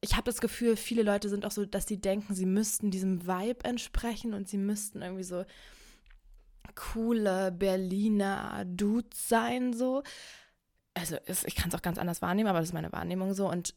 ich 0.00 0.14
habe 0.14 0.24
das 0.24 0.40
Gefühl, 0.40 0.76
viele 0.76 1.02
Leute 1.02 1.28
sind 1.28 1.46
auch 1.46 1.50
so, 1.50 1.64
dass 1.64 1.86
sie 1.86 2.00
denken, 2.00 2.34
sie 2.34 2.46
müssten 2.46 2.90
diesem 2.90 3.26
Vibe 3.26 3.64
entsprechen 3.64 4.34
und 4.34 4.48
sie 4.48 4.58
müssten 4.58 5.02
irgendwie 5.02 5.24
so 5.24 5.44
coole 6.74 7.50
Berliner 7.52 8.64
Dudes 8.66 9.28
sein, 9.28 9.72
so. 9.72 10.02
Also 10.94 11.16
ich 11.26 11.54
kann 11.54 11.68
es 11.68 11.74
auch 11.74 11.82
ganz 11.82 11.98
anders 11.98 12.22
wahrnehmen, 12.22 12.48
aber 12.48 12.58
das 12.58 12.68
ist 12.68 12.74
meine 12.74 12.92
Wahrnehmung 12.92 13.32
so. 13.32 13.48
Und 13.48 13.74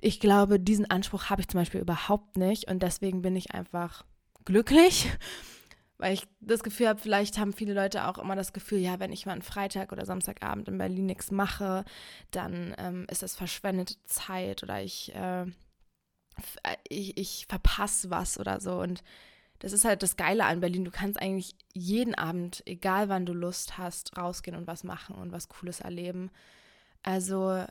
ich 0.00 0.20
glaube, 0.20 0.60
diesen 0.60 0.88
Anspruch 0.88 1.24
habe 1.24 1.40
ich 1.42 1.48
zum 1.48 1.60
Beispiel 1.60 1.80
überhaupt 1.80 2.36
nicht. 2.36 2.70
Und 2.70 2.82
deswegen 2.82 3.20
bin 3.20 3.34
ich 3.34 3.52
einfach 3.52 4.04
glücklich 4.46 5.10
weil 5.98 6.14
ich 6.14 6.26
das 6.40 6.62
Gefühl 6.62 6.88
habe, 6.88 7.00
vielleicht 7.00 7.38
haben 7.38 7.52
viele 7.52 7.74
Leute 7.74 8.06
auch 8.06 8.18
immer 8.18 8.36
das 8.36 8.52
Gefühl, 8.52 8.78
ja, 8.78 9.00
wenn 9.00 9.12
ich 9.12 9.26
mal 9.26 9.32
einen 9.32 9.42
Freitag 9.42 9.92
oder 9.92 10.04
Samstagabend 10.04 10.68
in 10.68 10.78
Berlin 10.78 11.06
nichts 11.06 11.30
mache, 11.30 11.84
dann 12.30 12.74
ähm, 12.78 13.06
ist 13.10 13.22
das 13.22 13.34
verschwendete 13.34 13.96
Zeit 14.04 14.62
oder 14.62 14.82
ich, 14.82 15.14
äh, 15.14 15.42
äh, 15.42 16.76
ich, 16.88 17.16
ich 17.16 17.46
verpasse 17.48 18.10
was 18.10 18.38
oder 18.38 18.60
so. 18.60 18.78
Und 18.80 19.02
das 19.60 19.72
ist 19.72 19.86
halt 19.86 20.02
das 20.02 20.16
Geile 20.16 20.44
an 20.44 20.60
Berlin. 20.60 20.84
Du 20.84 20.90
kannst 20.90 21.18
eigentlich 21.20 21.54
jeden 21.72 22.14
Abend, 22.14 22.62
egal 22.66 23.08
wann 23.08 23.24
du 23.24 23.32
Lust 23.32 23.78
hast, 23.78 24.18
rausgehen 24.18 24.56
und 24.56 24.66
was 24.66 24.84
machen 24.84 25.16
und 25.16 25.32
was 25.32 25.48
Cooles 25.48 25.80
erleben. 25.80 26.30
Also 27.02 27.64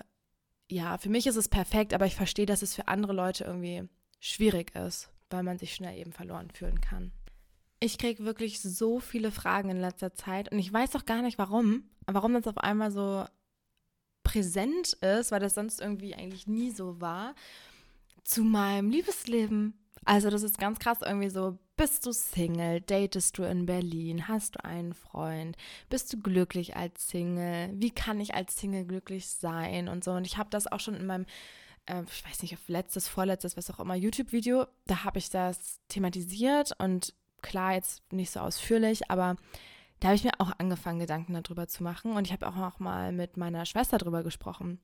ja, 0.67 0.97
für 0.97 1.09
mich 1.09 1.27
ist 1.27 1.35
es 1.35 1.47
perfekt, 1.47 1.93
aber 1.93 2.07
ich 2.07 2.15
verstehe, 2.15 2.47
dass 2.47 2.63
es 2.63 2.73
für 2.73 2.87
andere 2.87 3.13
Leute 3.13 3.43
irgendwie 3.43 3.87
schwierig 4.19 4.73
ist, 4.73 5.11
weil 5.35 5.43
man 5.43 5.57
sich 5.57 5.75
schnell 5.75 5.97
eben 5.97 6.11
verloren 6.11 6.49
fühlen 6.51 6.81
kann. 6.81 7.11
Ich 7.79 7.97
kriege 7.97 8.25
wirklich 8.25 8.61
so 8.61 8.99
viele 8.99 9.31
Fragen 9.31 9.69
in 9.69 9.79
letzter 9.79 10.13
Zeit 10.13 10.51
und 10.51 10.59
ich 10.59 10.71
weiß 10.71 10.95
auch 10.95 11.05
gar 11.05 11.21
nicht 11.21 11.37
warum, 11.37 11.83
warum 12.07 12.33
das 12.33 12.47
auf 12.47 12.57
einmal 12.57 12.91
so 12.91 13.25
präsent 14.23 14.93
ist, 14.93 15.31
weil 15.31 15.39
das 15.39 15.53
sonst 15.53 15.81
irgendwie 15.81 16.15
eigentlich 16.15 16.47
nie 16.47 16.71
so 16.71 16.99
war, 16.99 17.35
zu 18.23 18.43
meinem 18.43 18.89
Liebesleben. 18.89 19.73
Also 20.03 20.29
das 20.29 20.43
ist 20.43 20.57
ganz 20.57 20.79
krass 20.79 20.99
irgendwie 21.01 21.29
so, 21.29 21.57
bist 21.77 22.05
du 22.05 22.11
Single, 22.11 22.81
datest 22.81 23.37
du 23.37 23.43
in 23.43 23.65
Berlin, 23.65 24.27
hast 24.27 24.55
du 24.55 24.63
einen 24.63 24.93
Freund, 24.93 25.57
bist 25.89 26.13
du 26.13 26.19
glücklich 26.19 26.75
als 26.75 27.07
Single, 27.07 27.71
wie 27.73 27.91
kann 27.91 28.19
ich 28.19 28.33
als 28.33 28.55
Single 28.55 28.85
glücklich 28.85 29.27
sein 29.27 29.87
und 29.87 30.03
so. 30.03 30.11
Und 30.11 30.25
ich 30.25 30.37
habe 30.37 30.49
das 30.49 30.71
auch 30.71 30.79
schon 30.79 30.95
in 30.95 31.05
meinem, 31.05 31.25
äh, 31.85 32.03
ich 32.03 32.25
weiß 32.25 32.41
nicht, 32.41 32.53
auf 32.53 32.67
letztes, 32.67 33.07
vorletztes, 33.07 33.57
was 33.57 33.69
auch 33.71 33.79
immer, 33.79 33.95
YouTube-Video, 33.95 34.67
da 34.85 35.03
habe 35.03 35.19
ich 35.19 35.29
das 35.29 35.79
thematisiert 35.87 36.71
und 36.79 37.13
klar, 37.41 37.73
jetzt 37.73 38.01
nicht 38.11 38.31
so 38.31 38.39
ausführlich, 38.39 39.09
aber 39.11 39.35
da 39.99 40.09
habe 40.09 40.15
ich 40.15 40.23
mir 40.23 40.33
auch 40.39 40.51
angefangen, 40.57 40.99
Gedanken 40.99 41.33
darüber 41.33 41.67
zu 41.67 41.83
machen. 41.83 42.13
Und 42.13 42.27
ich 42.27 42.33
habe 42.33 42.47
auch 42.47 42.55
noch 42.55 42.79
mal 42.79 43.11
mit 43.11 43.37
meiner 43.37 43.65
Schwester 43.65 43.97
darüber 43.97 44.23
gesprochen, 44.23 44.79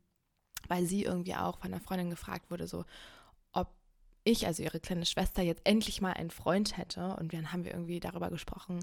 weil 0.68 0.86
sie 0.86 1.04
irgendwie 1.04 1.36
auch 1.36 1.60
von 1.60 1.74
einer 1.74 1.82
Freundin 1.82 2.10
gefragt 2.10 2.50
wurde, 2.50 2.68
so, 2.68 2.86
ob 3.52 3.70
ich, 4.24 4.48
also 4.48 4.64
ihre 4.64 4.80
kleine 4.80 5.06
Schwester, 5.06 5.42
jetzt 5.42 5.62
endlich 5.66 6.02
mal 6.02 6.14
einen 6.14 6.32
Freund 6.32 6.78
hätte. 6.78 7.16
Und 7.18 7.34
dann 7.34 7.52
haben 7.52 7.66
wir 7.66 7.72
irgendwie 7.72 8.00
darüber 8.00 8.30
gesprochen, 8.30 8.80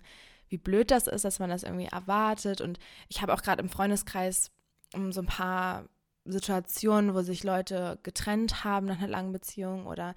wie 0.48 0.58
blöd 0.58 0.90
das 0.90 1.06
ist, 1.06 1.24
dass 1.24 1.38
man 1.38 1.50
das 1.50 1.62
irgendwie 1.62 1.86
erwartet. 1.86 2.60
Und 2.60 2.78
ich 3.08 3.22
habe 3.22 3.32
auch 3.32 3.42
gerade 3.42 3.62
im 3.62 3.68
Freundeskreis 3.68 4.50
so 5.10 5.20
ein 5.20 5.26
paar 5.26 5.88
Situationen, 6.30 7.14
wo 7.14 7.22
sich 7.22 7.44
Leute 7.44 7.98
getrennt 8.02 8.64
haben 8.64 8.86
nach 8.86 8.98
einer 8.98 9.08
langen 9.08 9.32
Beziehung 9.32 9.86
oder 9.86 10.14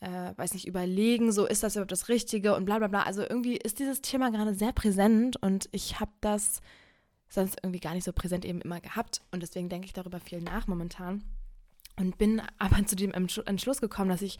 äh, 0.00 0.36
weiß 0.36 0.54
nicht, 0.54 0.66
überlegen, 0.66 1.30
so 1.30 1.46
ist 1.46 1.62
das 1.62 1.76
überhaupt 1.76 1.92
das 1.92 2.08
Richtige 2.08 2.56
und 2.56 2.64
bla 2.64 2.78
bla 2.78 2.88
bla. 2.88 3.02
Also 3.04 3.22
irgendwie 3.22 3.56
ist 3.56 3.78
dieses 3.78 4.02
Thema 4.02 4.30
gerade 4.30 4.54
sehr 4.54 4.72
präsent 4.72 5.36
und 5.40 5.68
ich 5.70 6.00
habe 6.00 6.10
das 6.20 6.60
sonst 7.28 7.58
irgendwie 7.62 7.80
gar 7.80 7.94
nicht 7.94 8.04
so 8.04 8.12
präsent 8.12 8.44
eben 8.44 8.60
immer 8.60 8.80
gehabt 8.80 9.22
und 9.30 9.42
deswegen 9.42 9.68
denke 9.68 9.86
ich 9.86 9.92
darüber 9.92 10.20
viel 10.20 10.40
nach 10.42 10.66
momentan 10.66 11.22
und 11.96 12.18
bin 12.18 12.42
aber 12.58 12.84
zu 12.84 12.96
dem 12.96 13.12
Entschluss 13.12 13.80
gekommen, 13.80 14.10
dass 14.10 14.22
ich 14.22 14.38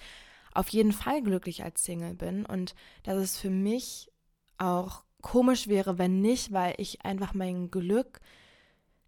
auf 0.52 0.68
jeden 0.68 0.92
Fall 0.92 1.22
glücklich 1.22 1.62
als 1.62 1.84
Single 1.84 2.14
bin 2.14 2.44
und 2.44 2.74
dass 3.04 3.16
es 3.16 3.38
für 3.38 3.50
mich 3.50 4.10
auch 4.58 5.04
komisch 5.22 5.68
wäre, 5.68 5.96
wenn 5.96 6.20
nicht, 6.20 6.52
weil 6.52 6.74
ich 6.78 7.04
einfach 7.04 7.32
mein 7.32 7.70
Glück 7.70 8.20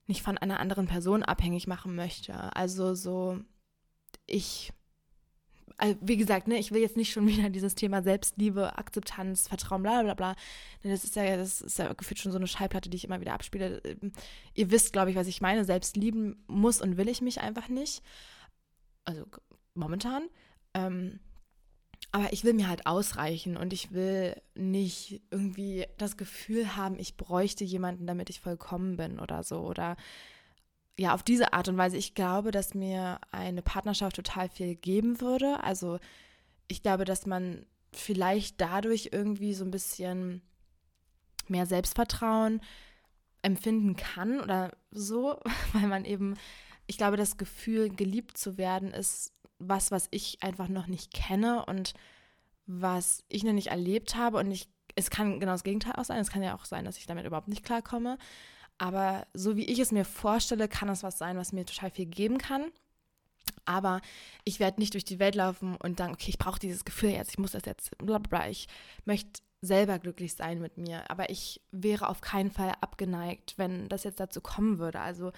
nicht 0.07 0.23
von 0.23 0.39
einer 0.39 0.61
anderen 0.61 0.87
Person 0.87 1.23
abhängig 1.23 1.67
machen 1.67 1.95
möchte. 1.95 2.55
Also 2.57 2.95
so, 2.95 3.41
ich 4.27 4.73
also 5.77 5.97
wie 6.01 6.17
gesagt, 6.17 6.47
ne, 6.47 6.59
ich 6.59 6.73
will 6.73 6.81
jetzt 6.81 6.97
nicht 6.97 7.13
schon 7.13 7.27
wieder 7.29 7.51
dieses 7.51 7.75
Thema 7.75 8.03
Selbstliebe, 8.03 8.79
Akzeptanz, 8.79 9.49
Vertrauen, 9.49 9.83
bla 9.83 10.03
bla 10.03 10.15
bla. 10.15 10.37
Das 10.83 11.05
ist 11.05 11.17
ja, 11.17 11.37
das 11.37 11.61
ist 11.61 11.79
ja 11.79 11.93
gefühlt 11.93 12.19
schon 12.19 12.33
so 12.33 12.39
eine 12.39 12.47
Schallplatte, 12.47 12.91
die 12.91 12.97
ich 12.97 13.05
immer 13.05 13.21
wieder 13.21 13.35
abspiele. 13.35 13.81
Ähm, 13.85 14.13
ihr 14.55 14.71
wisst, 14.71 14.93
glaube 14.93 15.11
ich, 15.11 15.17
was 15.17 15.27
ich 15.27 15.41
meine. 15.41 15.65
Selbst 15.65 15.97
lieben 15.97 16.45
muss 16.47 16.81
und 16.81 16.97
will 16.97 17.09
ich 17.09 17.21
mich 17.21 17.41
einfach 17.41 17.69
nicht. 17.69 18.03
Also 19.05 19.25
momentan. 19.75 20.29
Ähm, 20.75 21.21
aber 22.15 22.33
ich 22.33 22.45
will 22.45 22.55
mir 22.55 22.69
halt 22.69 22.87
ausreichen 22.87 23.57
und 23.57 23.73
ich 23.73 23.91
will 23.91 24.41
nicht 24.55 25.21
irgendwie 25.33 25.85
das 25.99 26.17
Gefühl 26.17 26.77
haben, 26.77 26.97
ich 26.97 27.17
bräuchte 27.17 27.65
jemanden, 27.65 28.07
damit 28.07 28.31
ich 28.31 28.39
vollkommen 28.39 28.97
bin 28.97 29.19
oder 29.19 29.43
so. 29.43 29.63
Oder 29.63 29.97
ja, 30.97 31.13
auf 31.13 31.25
diese 31.25 31.55
Art 31.55 31.67
und 31.67 31.77
Weise, 31.77 31.97
ich 31.97 32.15
glaube, 32.15 32.53
dass 32.53 32.73
mir 32.73 33.19
eine 33.33 33.63
Partnerschaft 33.63 34.15
total 34.15 34.49
viel 34.49 34.77
geben 34.77 35.21
würde. 35.21 35.65
Also 35.65 35.99
ich 36.69 36.83
glaube, 36.85 37.05
dass 37.05 37.27
man 37.27 37.67
vielleicht 37.93 38.61
dadurch 38.61 39.09
irgendwie 39.11 39.53
so 39.53 39.65
ein 39.65 39.73
bisschen 39.73 40.41
mehr 41.49 41.67
Selbstvertrauen 41.67 42.61
empfinden 43.43 43.97
kann 43.97 44.41
oder 44.41 44.71
so, 44.93 45.41
weil 45.73 45.89
man 45.89 46.05
eben, 46.05 46.37
ich 46.87 46.97
glaube, 46.97 47.17
das 47.17 47.39
Gefühl, 47.39 47.89
geliebt 47.89 48.39
zu 48.39 48.57
werden, 48.57 48.93
ist 48.93 49.34
was, 49.59 49.91
was 49.91 50.09
ich 50.11 50.43
einfach 50.43 50.69
noch 50.69 50.87
nicht 50.87 51.13
kenne 51.13 51.65
und 51.67 51.95
was 52.67 53.25
ich 53.29 53.45
noch 53.45 53.53
nicht 53.53 53.69
erlebt 53.69 54.17
habe. 54.17 54.39
Und 54.39 54.51
ich, 54.51 54.69
es 54.95 55.11
kann 55.11 55.41
genau 55.41 55.53
das 55.53 55.65
Gegenteil 55.65 55.95
auch 55.97 56.05
sein. 56.05 56.21
Es 56.21 56.31
kann 56.31 56.43
ja 56.43 56.55
auch 56.55 56.65
sein, 56.65 56.85
dass 56.85 56.99
ich 56.99 57.07
damit 57.07 57.27
überhaupt 57.27 57.49
nicht 57.49 57.65
klarkomme. 57.65 58.19
Aber 58.79 59.27
so 59.35 59.57
wie 59.57 59.65
ich 59.65 59.79
es 59.79 59.93
mir 59.93 60.05
vorstelle, 60.05 60.69
kann 60.69 60.89
es 60.89 61.03
was 61.03 61.19
sein, 61.19 61.37
was 61.37 61.53
mir 61.53 61.65
total 61.65 61.91
viel 61.91 62.07
geben 62.07 62.39
kann. 62.39 62.73
Aber 63.65 64.01
ich 64.45 64.59
werde 64.59 64.81
nicht 64.81 64.95
durch 64.95 65.05
die 65.05 65.19
Welt 65.19 65.35
laufen 65.35 65.77
und 65.77 65.99
sagen, 65.99 66.13
okay, 66.13 66.31
ich 66.31 66.39
brauche 66.39 66.59
dieses 66.59 66.85
Gefühl 66.85 67.11
jetzt, 67.11 67.31
ich 67.31 67.39
muss 67.39 67.53
das 67.53 67.65
jetzt, 67.67 67.97
bla 67.99 68.19
bla 68.19 68.41
bla. 68.41 68.49
Ich 68.49 68.69
möchte 69.05 69.43
selber 69.61 69.99
glücklich 69.99 70.35
sein 70.35 70.61
mit 70.61 70.77
mir. 70.77 71.11
Aber 71.11 71.31
ich 71.31 71.61
wäre 71.71 72.09
auf 72.09 72.21
keinen 72.21 72.51
Fall 72.51 72.73
abgeneigt, 72.81 73.55
wenn 73.57 73.89
das 73.89 74.05
jetzt 74.05 74.21
dazu 74.21 74.41
kommen 74.41 74.79
würde. 74.79 75.01
Also 75.01 75.33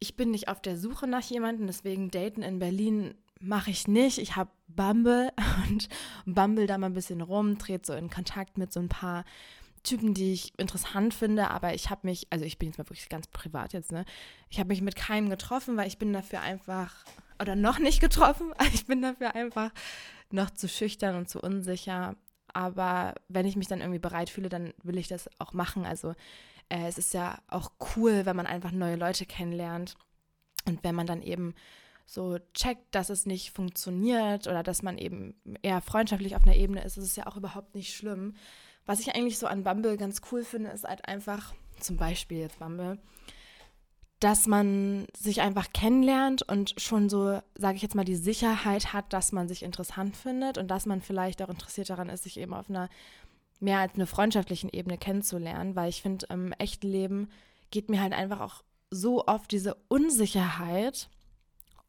ich 0.00 0.16
bin 0.16 0.30
nicht 0.30 0.48
auf 0.48 0.60
der 0.60 0.76
Suche 0.76 1.06
nach 1.06 1.22
jemandem, 1.22 1.66
deswegen 1.66 2.10
Daten 2.10 2.42
in 2.42 2.58
Berlin 2.58 3.14
mache 3.40 3.70
ich 3.70 3.88
nicht. 3.88 4.18
Ich 4.18 4.36
habe 4.36 4.50
Bumble 4.68 5.32
und 5.68 5.88
Bumble 6.26 6.66
da 6.66 6.78
mal 6.78 6.86
ein 6.86 6.94
bisschen 6.94 7.20
rum, 7.20 7.58
dreht 7.58 7.86
so 7.86 7.94
in 7.94 8.10
Kontakt 8.10 8.58
mit 8.58 8.72
so 8.72 8.80
ein 8.80 8.88
paar 8.88 9.24
Typen, 9.82 10.12
die 10.12 10.32
ich 10.32 10.52
interessant 10.58 11.14
finde, 11.14 11.50
aber 11.50 11.74
ich 11.74 11.88
habe 11.88 12.06
mich, 12.06 12.26
also 12.30 12.44
ich 12.44 12.58
bin 12.58 12.68
jetzt 12.68 12.78
mal 12.78 12.88
wirklich 12.88 13.08
ganz 13.08 13.26
privat 13.28 13.72
jetzt, 13.72 13.92
ne? 13.92 14.04
Ich 14.50 14.58
habe 14.58 14.68
mich 14.68 14.82
mit 14.82 14.96
keinem 14.96 15.30
getroffen, 15.30 15.76
weil 15.76 15.86
ich 15.86 15.98
bin 15.98 16.12
dafür 16.12 16.40
einfach, 16.40 17.04
oder 17.40 17.56
noch 17.56 17.78
nicht 17.78 18.00
getroffen, 18.00 18.52
ich 18.74 18.86
bin 18.86 19.02
dafür 19.02 19.34
einfach 19.34 19.70
noch 20.30 20.50
zu 20.50 20.68
schüchtern 20.68 21.16
und 21.16 21.28
zu 21.28 21.40
unsicher. 21.40 22.16
Aber 22.52 23.14
wenn 23.28 23.46
ich 23.46 23.56
mich 23.56 23.68
dann 23.68 23.80
irgendwie 23.80 23.98
bereit 23.98 24.30
fühle, 24.30 24.48
dann 24.48 24.72
will 24.82 24.98
ich 24.98 25.08
das 25.08 25.28
auch 25.38 25.52
machen. 25.52 25.84
Also 25.86 26.14
äh, 26.68 26.86
es 26.86 26.98
ist 26.98 27.14
ja 27.14 27.38
auch 27.48 27.72
cool, 27.96 28.26
wenn 28.26 28.36
man 28.36 28.46
einfach 28.46 28.72
neue 28.72 28.96
Leute 28.96 29.26
kennenlernt 29.26 29.96
und 30.66 30.82
wenn 30.84 30.94
man 30.94 31.06
dann 31.06 31.22
eben 31.22 31.54
so 32.06 32.38
checkt, 32.54 32.94
dass 32.94 33.10
es 33.10 33.26
nicht 33.26 33.50
funktioniert 33.52 34.46
oder 34.46 34.62
dass 34.62 34.82
man 34.82 34.96
eben 34.96 35.34
eher 35.62 35.82
freundschaftlich 35.82 36.36
auf 36.36 36.42
einer 36.44 36.56
Ebene 36.56 36.82
ist, 36.82 36.96
ist 36.96 37.04
es 37.04 37.16
ja 37.16 37.26
auch 37.26 37.36
überhaupt 37.36 37.74
nicht 37.74 37.94
schlimm. 37.94 38.34
Was 38.86 39.00
ich 39.00 39.14
eigentlich 39.14 39.38
so 39.38 39.46
an 39.46 39.64
Bumble 39.64 39.98
ganz 39.98 40.22
cool 40.32 40.42
finde, 40.42 40.70
ist 40.70 40.84
halt 40.84 41.06
einfach, 41.06 41.52
zum 41.80 41.98
Beispiel 41.98 42.38
jetzt 42.38 42.58
Bumble, 42.58 42.98
dass 44.20 44.46
man 44.46 45.06
sich 45.16 45.42
einfach 45.42 45.72
kennenlernt 45.72 46.42
und 46.42 46.74
schon 46.78 47.08
so, 47.08 47.40
sage 47.54 47.76
ich 47.76 47.82
jetzt 47.82 47.94
mal, 47.94 48.04
die 48.04 48.16
Sicherheit 48.16 48.92
hat, 48.92 49.12
dass 49.12 49.30
man 49.30 49.46
sich 49.46 49.62
interessant 49.62 50.16
findet 50.16 50.58
und 50.58 50.68
dass 50.68 50.86
man 50.86 51.02
vielleicht 51.02 51.42
auch 51.42 51.50
interessiert 51.50 51.90
daran 51.90 52.08
ist, 52.08 52.24
sich 52.24 52.40
eben 52.40 52.54
auf 52.54 52.70
einer 52.70 52.88
mehr 53.60 53.80
als 53.80 53.94
einer 53.94 54.06
freundschaftlichen 54.06 54.70
Ebene 54.70 54.98
kennenzulernen, 54.98 55.76
weil 55.76 55.88
ich 55.88 56.02
finde, 56.02 56.26
im 56.30 56.52
echten 56.52 56.88
Leben 56.88 57.28
geht 57.70 57.90
mir 57.90 58.00
halt 58.00 58.12
einfach 58.12 58.40
auch 58.40 58.62
so 58.90 59.26
oft 59.26 59.50
diese 59.50 59.76
Unsicherheit, 59.88 61.08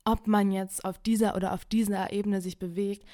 ob 0.03 0.27
man 0.27 0.51
jetzt 0.51 0.83
auf 0.83 0.97
dieser 0.99 1.35
oder 1.35 1.53
auf 1.53 1.65
dieser 1.65 2.11
Ebene 2.11 2.41
sich 2.41 2.59
bewegt, 2.59 3.05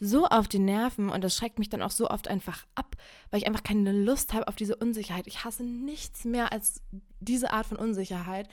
so 0.00 0.26
auf 0.26 0.48
die 0.48 0.58
Nerven 0.58 1.10
und 1.10 1.22
das 1.22 1.36
schreckt 1.36 1.60
mich 1.60 1.68
dann 1.68 1.80
auch 1.80 1.92
so 1.92 2.10
oft 2.10 2.26
einfach 2.26 2.66
ab, 2.74 2.96
weil 3.30 3.38
ich 3.40 3.46
einfach 3.46 3.62
keine 3.62 3.92
Lust 3.92 4.32
habe 4.32 4.48
auf 4.48 4.56
diese 4.56 4.74
Unsicherheit. 4.74 5.28
Ich 5.28 5.44
hasse 5.44 5.62
nichts 5.62 6.24
mehr 6.24 6.52
als 6.52 6.82
diese 7.20 7.52
Art 7.52 7.66
von 7.66 7.76
Unsicherheit. 7.76 8.48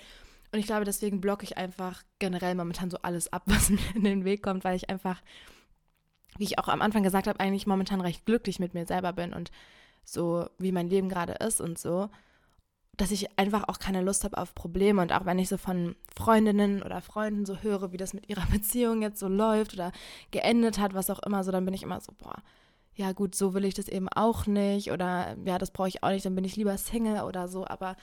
Und 0.51 0.59
ich 0.59 0.67
glaube, 0.67 0.85
deswegen 0.85 1.21
blocke 1.21 1.43
ich 1.43 1.57
einfach 1.57 2.03
generell 2.19 2.53
momentan 2.53 2.91
so 2.91 2.97
alles 3.01 3.33
ab, 3.33 3.43
was 3.47 3.69
mir 3.69 3.79
in 3.95 4.03
den 4.03 4.25
Weg 4.25 4.43
kommt, 4.43 4.63
weil 4.63 4.75
ich 4.75 4.89
einfach, 4.89 5.21
wie 6.39 6.45
ich 6.45 6.57
auch 6.57 6.69
am 6.69 6.81
Anfang 6.81 7.03
gesagt 7.03 7.27
habe, 7.27 7.39
eigentlich 7.39 7.67
momentan 7.67 8.01
recht 8.01 8.25
glücklich 8.25 8.59
mit 8.59 8.73
mir 8.73 8.85
selber 8.85 9.13
bin 9.13 9.33
und 9.33 9.51
so 10.05 10.49
wie 10.57 10.71
mein 10.71 10.89
Leben 10.89 11.09
gerade 11.09 11.33
ist 11.33 11.61
und 11.61 11.77
so, 11.77 12.09
dass 12.97 13.11
ich 13.11 13.37
einfach 13.37 13.65
auch 13.67 13.77
keine 13.77 14.01
Lust 14.01 14.23
habe 14.23 14.37
auf 14.37 14.55
Probleme. 14.55 15.01
Und 15.01 15.11
auch 15.13 15.25
wenn 15.25 15.37
ich 15.37 15.49
so 15.49 15.57
von 15.57 15.95
Freundinnen 16.15 16.81
oder 16.81 17.01
Freunden 17.01 17.45
so 17.45 17.57
höre, 17.57 17.91
wie 17.91 17.97
das 17.97 18.13
mit 18.13 18.29
ihrer 18.29 18.45
Beziehung 18.51 19.01
jetzt 19.01 19.19
so 19.19 19.27
läuft 19.27 19.73
oder 19.73 19.91
geendet 20.31 20.79
hat, 20.79 20.93
was 20.93 21.09
auch 21.09 21.19
immer, 21.19 21.43
so 21.43 21.51
dann 21.51 21.65
bin 21.65 21.73
ich 21.73 21.83
immer 21.83 21.99
so, 21.99 22.13
boah, 22.17 22.41
ja 22.95 23.11
gut, 23.11 23.35
so 23.35 23.53
will 23.53 23.65
ich 23.65 23.73
das 23.73 23.87
eben 23.87 24.09
auch 24.09 24.47
nicht 24.47 24.91
oder 24.91 25.37
ja, 25.45 25.57
das 25.57 25.71
brauche 25.71 25.89
ich 25.89 26.03
auch 26.03 26.09
nicht, 26.09 26.25
dann 26.25 26.35
bin 26.35 26.43
ich 26.43 26.55
lieber 26.55 26.77
Single 26.77 27.23
oder 27.23 27.47
so. 27.47 27.67
Aber 27.67 27.95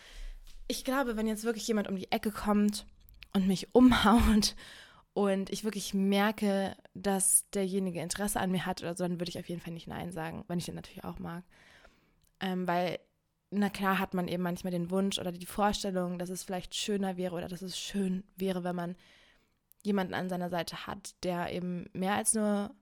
ich 0.68 0.84
glaube, 0.84 1.16
wenn 1.16 1.26
jetzt 1.26 1.44
wirklich 1.44 1.66
jemand 1.66 1.88
um 1.88 1.96
die 1.96 2.12
Ecke 2.12 2.30
kommt 2.30 2.86
und 3.32 3.46
mich 3.46 3.74
umhaut 3.74 4.54
und 5.16 5.48
ich 5.48 5.64
wirklich 5.64 5.94
merke, 5.94 6.76
dass 6.92 7.48
derjenige 7.48 8.02
Interesse 8.02 8.38
an 8.38 8.50
mir 8.50 8.66
hat 8.66 8.82
oder 8.82 8.94
so, 8.94 9.02
dann 9.02 9.18
würde 9.18 9.30
ich 9.30 9.38
auf 9.38 9.48
jeden 9.48 9.62
Fall 9.62 9.72
nicht 9.72 9.88
Nein 9.88 10.12
sagen, 10.12 10.44
wenn 10.46 10.58
ich 10.58 10.66
den 10.66 10.74
natürlich 10.74 11.04
auch 11.04 11.18
mag. 11.18 11.42
Ähm, 12.38 12.68
weil, 12.68 12.98
na 13.50 13.70
klar, 13.70 13.98
hat 13.98 14.12
man 14.12 14.28
eben 14.28 14.42
manchmal 14.42 14.72
den 14.72 14.90
Wunsch 14.90 15.18
oder 15.18 15.32
die 15.32 15.46
Vorstellung, 15.46 16.18
dass 16.18 16.28
es 16.28 16.44
vielleicht 16.44 16.74
schöner 16.74 17.16
wäre 17.16 17.34
oder 17.34 17.48
dass 17.48 17.62
es 17.62 17.78
schön 17.78 18.24
wäre, 18.36 18.62
wenn 18.62 18.76
man 18.76 18.94
jemanden 19.82 20.12
an 20.12 20.28
seiner 20.28 20.50
Seite 20.50 20.86
hat, 20.86 21.14
der 21.22 21.50
eben 21.50 21.88
mehr 21.94 22.16
als 22.16 22.34
nur 22.34 22.74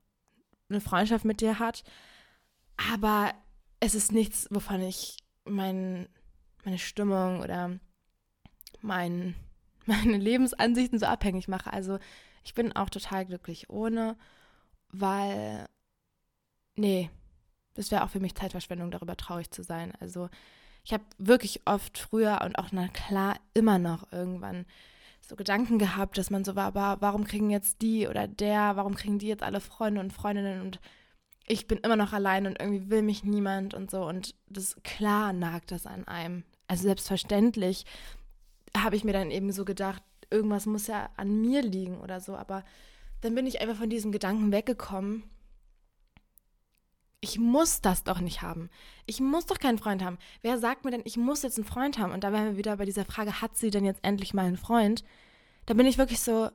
eine 0.68 0.80
Freundschaft 0.80 1.24
mit 1.24 1.40
dir 1.40 1.60
hat. 1.60 1.84
Aber 2.76 3.32
es 3.78 3.94
ist 3.94 4.10
nichts, 4.10 4.48
wovon 4.50 4.80
ich 4.80 5.18
mein, 5.44 6.08
meine 6.64 6.80
Stimmung 6.80 7.42
oder 7.42 7.78
mein, 8.80 9.36
meine 10.04 10.18
Lebensansichten 10.18 10.98
so 10.98 11.06
abhängig 11.06 11.48
mache. 11.48 11.72
Also 11.72 11.98
ich 12.44 12.54
bin 12.54 12.72
auch 12.72 12.90
total 12.90 13.24
glücklich 13.24 13.70
ohne, 13.70 14.16
weil, 14.90 15.66
nee, 16.76 17.10
das 17.74 17.90
wäre 17.90 18.04
auch 18.04 18.10
für 18.10 18.20
mich 18.20 18.34
Zeitverschwendung, 18.34 18.90
darüber 18.90 19.16
traurig 19.16 19.50
zu 19.50 19.62
sein. 19.62 19.92
Also 20.00 20.28
ich 20.84 20.92
habe 20.92 21.04
wirklich 21.18 21.62
oft 21.64 21.98
früher 21.98 22.42
und 22.44 22.58
auch 22.58 22.68
na 22.70 22.88
klar 22.88 23.36
immer 23.54 23.78
noch 23.78 24.12
irgendwann 24.12 24.66
so 25.20 25.36
Gedanken 25.36 25.78
gehabt, 25.78 26.18
dass 26.18 26.30
man 26.30 26.44
so 26.44 26.54
war, 26.54 26.66
aber 26.66 27.00
warum 27.00 27.24
kriegen 27.24 27.48
jetzt 27.48 27.80
die 27.80 28.06
oder 28.06 28.28
der, 28.28 28.76
warum 28.76 28.94
kriegen 28.94 29.18
die 29.18 29.28
jetzt 29.28 29.42
alle 29.42 29.60
Freunde 29.60 30.00
und 30.00 30.12
Freundinnen 30.12 30.60
und 30.60 30.80
ich 31.46 31.66
bin 31.66 31.78
immer 31.78 31.96
noch 31.96 32.12
allein 32.12 32.46
und 32.46 32.60
irgendwie 32.60 32.90
will 32.90 33.02
mich 33.02 33.24
niemand 33.24 33.74
und 33.74 33.90
so 33.90 34.06
und 34.06 34.34
das 34.48 34.76
klar 34.82 35.32
nagt 35.32 35.70
das 35.70 35.86
an 35.86 36.06
einem. 36.06 36.44
Also 36.68 36.84
selbstverständlich 36.84 37.84
habe 38.76 38.96
ich 38.96 39.04
mir 39.04 39.12
dann 39.12 39.30
eben 39.30 39.52
so 39.52 39.64
gedacht, 39.64 40.02
irgendwas 40.30 40.66
muss 40.66 40.86
ja 40.86 41.10
an 41.16 41.40
mir 41.40 41.62
liegen 41.62 42.00
oder 42.00 42.20
so, 42.20 42.36
aber 42.36 42.64
dann 43.20 43.34
bin 43.34 43.46
ich 43.46 43.60
einfach 43.60 43.76
von 43.76 43.90
diesem 43.90 44.12
Gedanken 44.12 44.52
weggekommen. 44.52 45.22
Ich 47.20 47.38
muss 47.38 47.80
das 47.80 48.04
doch 48.04 48.20
nicht 48.20 48.42
haben. 48.42 48.68
Ich 49.06 49.20
muss 49.20 49.46
doch 49.46 49.58
keinen 49.58 49.78
Freund 49.78 50.04
haben. 50.04 50.18
Wer 50.42 50.58
sagt 50.58 50.84
mir 50.84 50.90
denn, 50.90 51.00
ich 51.04 51.16
muss 51.16 51.42
jetzt 51.42 51.56
einen 51.56 51.66
Freund 51.66 51.98
haben? 51.98 52.12
Und 52.12 52.22
da 52.22 52.32
wären 52.32 52.44
wir 52.44 52.56
wieder 52.58 52.76
bei 52.76 52.84
dieser 52.84 53.06
Frage, 53.06 53.40
hat 53.40 53.56
sie 53.56 53.70
denn 53.70 53.86
jetzt 53.86 54.04
endlich 54.04 54.34
mal 54.34 54.44
einen 54.44 54.58
Freund? 54.58 55.04
Da 55.64 55.72
bin 55.72 55.86
ich 55.86 55.96
wirklich 55.96 56.20
so, 56.20 56.50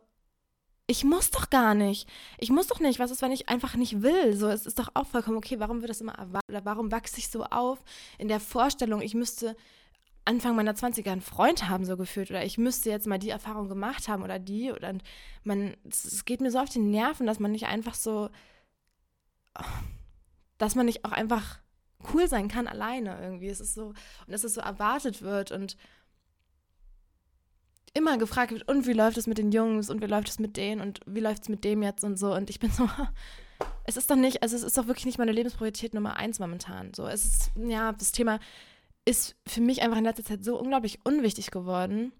ich 0.85 1.03
muss 1.03 1.31
doch 1.31 1.49
gar 1.49 1.73
nicht. 1.73 2.07
Ich 2.37 2.51
muss 2.51 2.67
doch 2.67 2.79
nicht. 2.79 2.99
Was 2.99 3.09
ist, 3.09 3.23
wenn 3.23 3.31
ich 3.31 3.49
einfach 3.49 3.75
nicht 3.75 4.03
will? 4.03 4.35
So, 4.35 4.47
es 4.47 4.67
ist 4.67 4.77
doch 4.77 4.89
auch 4.93 5.07
vollkommen 5.07 5.37
okay. 5.37 5.59
Warum 5.59 5.81
wird 5.81 5.89
das 5.89 6.01
immer 6.01 6.13
erwartet? 6.13 6.61
Warum 6.63 6.91
wachse 6.91 7.17
ich 7.17 7.29
so 7.29 7.43
auf 7.45 7.79
in 8.19 8.27
der 8.27 8.39
Vorstellung, 8.39 9.01
ich 9.01 9.15
müsste 9.15 9.55
Anfang 10.25 10.55
meiner 10.55 10.73
20er 10.73 11.11
einen 11.11 11.21
Freund 11.21 11.67
haben, 11.67 11.85
so 11.85 11.97
gefühlt. 11.97 12.29
Oder 12.29 12.45
ich 12.45 12.57
müsste 12.57 12.89
jetzt 12.89 13.07
mal 13.07 13.19
die 13.19 13.29
Erfahrung 13.29 13.67
gemacht 13.67 14.07
haben 14.07 14.23
oder 14.23 14.39
die. 14.39 14.71
Oder 14.71 14.93
man, 15.43 15.75
es 15.87 16.25
geht 16.25 16.41
mir 16.41 16.51
so 16.51 16.59
auf 16.59 16.69
die 16.69 16.79
Nerven, 16.79 17.25
dass 17.25 17.39
man 17.39 17.51
nicht 17.51 17.67
einfach 17.67 17.95
so, 17.95 18.29
dass 20.57 20.75
man 20.75 20.85
nicht 20.85 21.05
auch 21.05 21.11
einfach 21.11 21.59
cool 22.13 22.27
sein 22.27 22.47
kann 22.47 22.67
alleine 22.67 23.19
irgendwie. 23.21 23.47
Es 23.47 23.59
ist 23.59 23.73
so, 23.73 23.87
und 23.87 24.29
dass 24.29 24.43
es 24.43 24.53
so 24.53 24.61
erwartet 24.61 25.21
wird 25.21 25.51
und 25.51 25.77
immer 27.93 28.17
gefragt 28.17 28.51
wird, 28.51 28.67
und 28.67 28.85
wie 28.85 28.93
läuft 28.93 29.17
es 29.17 29.27
mit 29.27 29.37
den 29.37 29.51
Jungs 29.51 29.89
und 29.89 30.01
wie 30.01 30.07
läuft 30.07 30.29
es 30.29 30.39
mit 30.39 30.57
denen 30.57 30.81
und 30.81 31.01
wie 31.05 31.19
läuft 31.19 31.43
es 31.43 31.49
mit 31.49 31.63
dem 31.63 31.81
jetzt 31.81 32.03
und 32.03 32.17
so. 32.17 32.33
Und 32.33 32.49
ich 32.49 32.59
bin 32.59 32.71
so, 32.71 32.87
es 33.85 33.97
ist 33.97 34.09
doch 34.09 34.15
nicht, 34.15 34.43
also 34.43 34.55
es 34.55 34.63
ist 34.63 34.77
doch 34.77 34.87
wirklich 34.87 35.05
nicht 35.05 35.17
meine 35.17 35.31
Lebenspriorität 35.31 35.93
Nummer 35.93 36.15
eins 36.17 36.39
momentan. 36.39 36.93
So, 36.93 37.07
es 37.07 37.25
ist, 37.25 37.51
ja, 37.55 37.91
das 37.91 38.11
Thema 38.11 38.39
ist 39.05 39.35
für 39.47 39.61
mich 39.61 39.81
einfach 39.81 39.97
in 39.97 40.03
letzter 40.03 40.23
Zeit 40.23 40.43
so 40.43 40.59
unglaublich 40.59 40.99
unwichtig 41.03 41.51
geworden. 41.51 42.11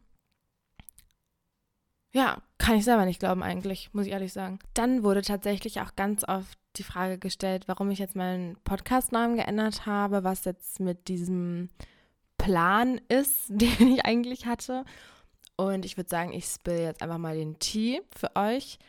Ja, 2.12 2.42
kann 2.58 2.76
ich 2.76 2.86
selber 2.86 3.06
nicht 3.06 3.20
glauben 3.20 3.44
eigentlich, 3.44 3.94
muss 3.94 4.08
ich 4.08 4.12
ehrlich 4.12 4.34
sagen. 4.34 4.60
Dann 4.74 5.04
wurde 5.04 5.22
tatsächlich 5.22 5.80
auch 5.82 5.96
ganz 5.96 6.24
oft 6.28 6.58
die 6.76 6.84
Frage 6.84 7.20
gestellt, 7.20 7.68
warum 7.68 7.92
ich 7.92 8.00
jetzt 8.00 8.16
meinen 8.16 8.56
Podcast-Namen 8.64 9.36
geändert 9.36 9.86
habe, 9.86 10.24
was 10.24 10.46
jetzt 10.46 10.80
mit 10.80 11.08
diesem 11.08 11.70
Plan 12.38 13.00
ist, 13.10 13.46
den 13.50 13.94
ich 13.94 14.06
eigentlich 14.06 14.48
hatte. 14.48 14.86
Und 15.56 15.86
ich 15.86 15.98
würde 15.98 16.10
sagen, 16.10 16.34
ich 16.34 16.46
spill 16.46 16.80
jetzt 16.80 17.02
einfach 17.02 17.18
mal 17.18 17.36
den 17.36 17.60
Tee 17.60 18.02
für 18.16 18.36
euch. 18.36 18.80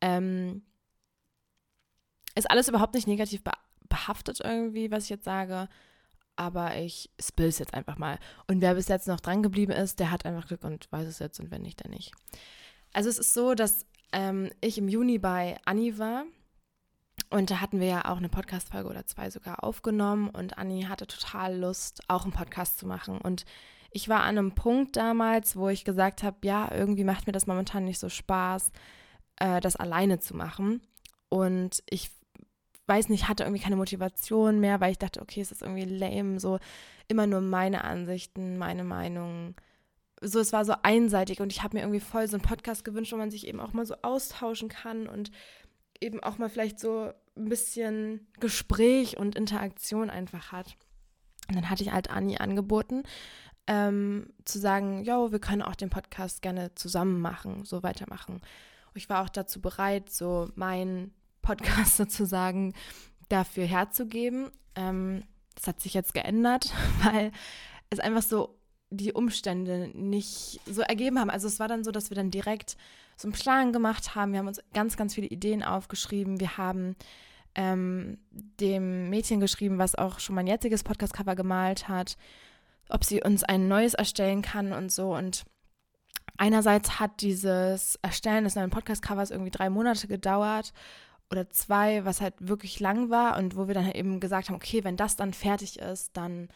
Ähm, 0.00 0.62
ist 2.34 2.50
alles 2.50 2.68
überhaupt 2.68 2.94
nicht 2.94 3.08
negativ 3.08 3.42
behaftet 3.88 4.40
irgendwie, 4.42 4.90
was 4.90 5.04
ich 5.04 5.10
jetzt 5.10 5.24
sage. 5.24 5.68
Aber 6.36 6.76
ich 6.76 7.10
spill 7.20 7.46
es 7.46 7.58
jetzt 7.58 7.74
einfach 7.74 7.98
mal. 7.98 8.18
Und 8.46 8.60
wer 8.60 8.74
bis 8.74 8.88
jetzt 8.88 9.08
noch 9.08 9.20
dran 9.20 9.42
geblieben 9.42 9.72
ist, 9.72 10.00
der 10.00 10.10
hat 10.10 10.24
einfach 10.24 10.48
Glück 10.48 10.64
und 10.64 10.90
weiß 10.90 11.06
es 11.06 11.18
jetzt. 11.18 11.38
Und 11.38 11.50
wenn 11.50 11.62
nicht, 11.62 11.84
dann 11.84 11.92
nicht. 11.92 12.12
Also 12.92 13.08
es 13.10 13.18
ist 13.18 13.34
so, 13.34 13.54
dass 13.54 13.84
ähm, 14.12 14.50
ich 14.60 14.78
im 14.78 14.88
Juni 14.88 15.18
bei 15.18 15.58
Anni 15.64 15.98
war. 15.98 16.24
Und 17.28 17.50
da 17.50 17.60
hatten 17.60 17.78
wir 17.78 17.86
ja 17.86 18.04
auch 18.10 18.16
eine 18.16 18.28
Podcast-Folge 18.28 18.88
oder 18.88 19.06
zwei 19.06 19.30
sogar 19.30 19.62
aufgenommen. 19.62 20.30
Und 20.30 20.58
Anni 20.58 20.82
hatte 20.82 21.06
total 21.06 21.56
Lust, 21.56 22.02
auch 22.08 22.24
einen 22.24 22.32
Podcast 22.32 22.78
zu 22.78 22.86
machen. 22.86 23.18
Und 23.18 23.44
ich 23.92 24.08
war 24.08 24.20
an 24.20 24.38
einem 24.38 24.54
Punkt 24.54 24.96
damals, 24.96 25.56
wo 25.56 25.68
ich 25.68 25.84
gesagt 25.84 26.22
habe, 26.22 26.38
ja, 26.44 26.70
irgendwie 26.72 27.04
macht 27.04 27.26
mir 27.26 27.32
das 27.32 27.46
momentan 27.46 27.84
nicht 27.84 27.98
so 27.98 28.08
Spaß, 28.08 28.72
äh, 29.36 29.60
das 29.60 29.76
alleine 29.76 30.20
zu 30.20 30.36
machen. 30.36 30.80
Und 31.28 31.82
ich 31.88 32.10
weiß 32.90 33.08
nicht, 33.08 33.28
hatte 33.28 33.44
irgendwie 33.44 33.62
keine 33.62 33.76
Motivation 33.76 34.58
mehr, 34.58 34.80
weil 34.80 34.90
ich 34.90 34.98
dachte, 34.98 35.22
okay, 35.22 35.40
es 35.40 35.52
ist 35.52 35.62
irgendwie 35.62 35.84
lame, 35.84 36.40
so 36.40 36.58
immer 37.06 37.28
nur 37.28 37.40
meine 37.40 37.84
Ansichten, 37.84 38.58
meine 38.58 38.82
Meinungen. 38.82 39.54
So, 40.20 40.40
es 40.40 40.52
war 40.52 40.64
so 40.64 40.74
einseitig 40.82 41.40
und 41.40 41.52
ich 41.52 41.62
habe 41.62 41.76
mir 41.76 41.82
irgendwie 41.82 42.00
voll 42.00 42.26
so 42.26 42.36
einen 42.36 42.42
Podcast 42.42 42.84
gewünscht, 42.84 43.12
wo 43.12 43.16
man 43.16 43.30
sich 43.30 43.46
eben 43.46 43.60
auch 43.60 43.72
mal 43.72 43.86
so 43.86 43.94
austauschen 44.02 44.68
kann 44.68 45.06
und 45.06 45.30
eben 46.00 46.20
auch 46.20 46.38
mal 46.38 46.50
vielleicht 46.50 46.80
so 46.80 47.12
ein 47.36 47.48
bisschen 47.48 48.26
Gespräch 48.40 49.16
und 49.18 49.36
Interaktion 49.36 50.10
einfach 50.10 50.50
hat. 50.50 50.76
Und 51.48 51.54
dann 51.54 51.70
hatte 51.70 51.84
ich 51.84 51.92
halt 51.92 52.10
Anni 52.10 52.38
angeboten, 52.38 53.04
ähm, 53.68 54.32
zu 54.44 54.58
sagen, 54.58 55.04
jo, 55.04 55.30
wir 55.30 55.38
können 55.38 55.62
auch 55.62 55.76
den 55.76 55.90
Podcast 55.90 56.42
gerne 56.42 56.74
zusammen 56.74 57.20
machen, 57.20 57.64
so 57.64 57.84
weitermachen. 57.84 58.40
Ich 58.94 59.08
war 59.08 59.22
auch 59.22 59.28
dazu 59.28 59.60
bereit, 59.60 60.10
so 60.10 60.50
meinen 60.56 61.14
Podcast 61.42 61.96
sozusagen 61.96 62.74
dafür 63.28 63.64
herzugeben. 63.64 64.50
Ähm, 64.74 65.24
das 65.54 65.66
hat 65.66 65.80
sich 65.80 65.94
jetzt 65.94 66.14
geändert, 66.14 66.72
weil 67.04 67.32
es 67.90 68.00
einfach 68.00 68.22
so 68.22 68.56
die 68.90 69.12
Umstände 69.12 69.90
nicht 69.94 70.60
so 70.66 70.82
ergeben 70.82 71.18
haben. 71.18 71.30
Also 71.30 71.46
es 71.46 71.60
war 71.60 71.68
dann 71.68 71.84
so, 71.84 71.92
dass 71.92 72.10
wir 72.10 72.16
dann 72.16 72.30
direkt 72.30 72.76
so 73.16 73.28
einen 73.28 73.32
Plan 73.32 73.72
gemacht 73.72 74.14
haben. 74.14 74.32
Wir 74.32 74.40
haben 74.40 74.48
uns 74.48 74.60
ganz, 74.72 74.96
ganz 74.96 75.14
viele 75.14 75.28
Ideen 75.28 75.62
aufgeschrieben. 75.62 76.40
Wir 76.40 76.56
haben 76.56 76.96
ähm, 77.54 78.18
dem 78.30 79.10
Mädchen 79.10 79.38
geschrieben, 79.38 79.78
was 79.78 79.94
auch 79.94 80.18
schon 80.18 80.34
mein 80.34 80.46
jetziges 80.46 80.82
Podcast-Cover 80.82 81.36
gemalt 81.36 81.88
hat 81.88 82.16
ob 82.90 83.04
sie 83.04 83.22
uns 83.22 83.44
ein 83.44 83.68
neues 83.68 83.94
erstellen 83.94 84.42
kann 84.42 84.72
und 84.72 84.92
so. 84.92 85.14
Und 85.14 85.44
einerseits 86.36 87.00
hat 87.00 87.20
dieses 87.20 87.98
Erstellen 88.02 88.44
des 88.44 88.56
neuen 88.56 88.70
Podcast-Covers 88.70 89.30
irgendwie 89.30 89.50
drei 89.50 89.70
Monate 89.70 90.06
gedauert 90.08 90.72
oder 91.30 91.48
zwei, 91.50 92.04
was 92.04 92.20
halt 92.20 92.34
wirklich 92.40 92.80
lang 92.80 93.10
war 93.10 93.38
und 93.38 93.56
wo 93.56 93.66
wir 93.66 93.74
dann 93.74 93.84
halt 93.84 93.96
eben 93.96 94.20
gesagt 94.20 94.48
haben, 94.48 94.56
okay, 94.56 94.84
wenn 94.84 94.96
das 94.96 95.16
dann 95.16 95.32
fertig 95.32 95.78
ist, 95.78 96.16
dann 96.16 96.48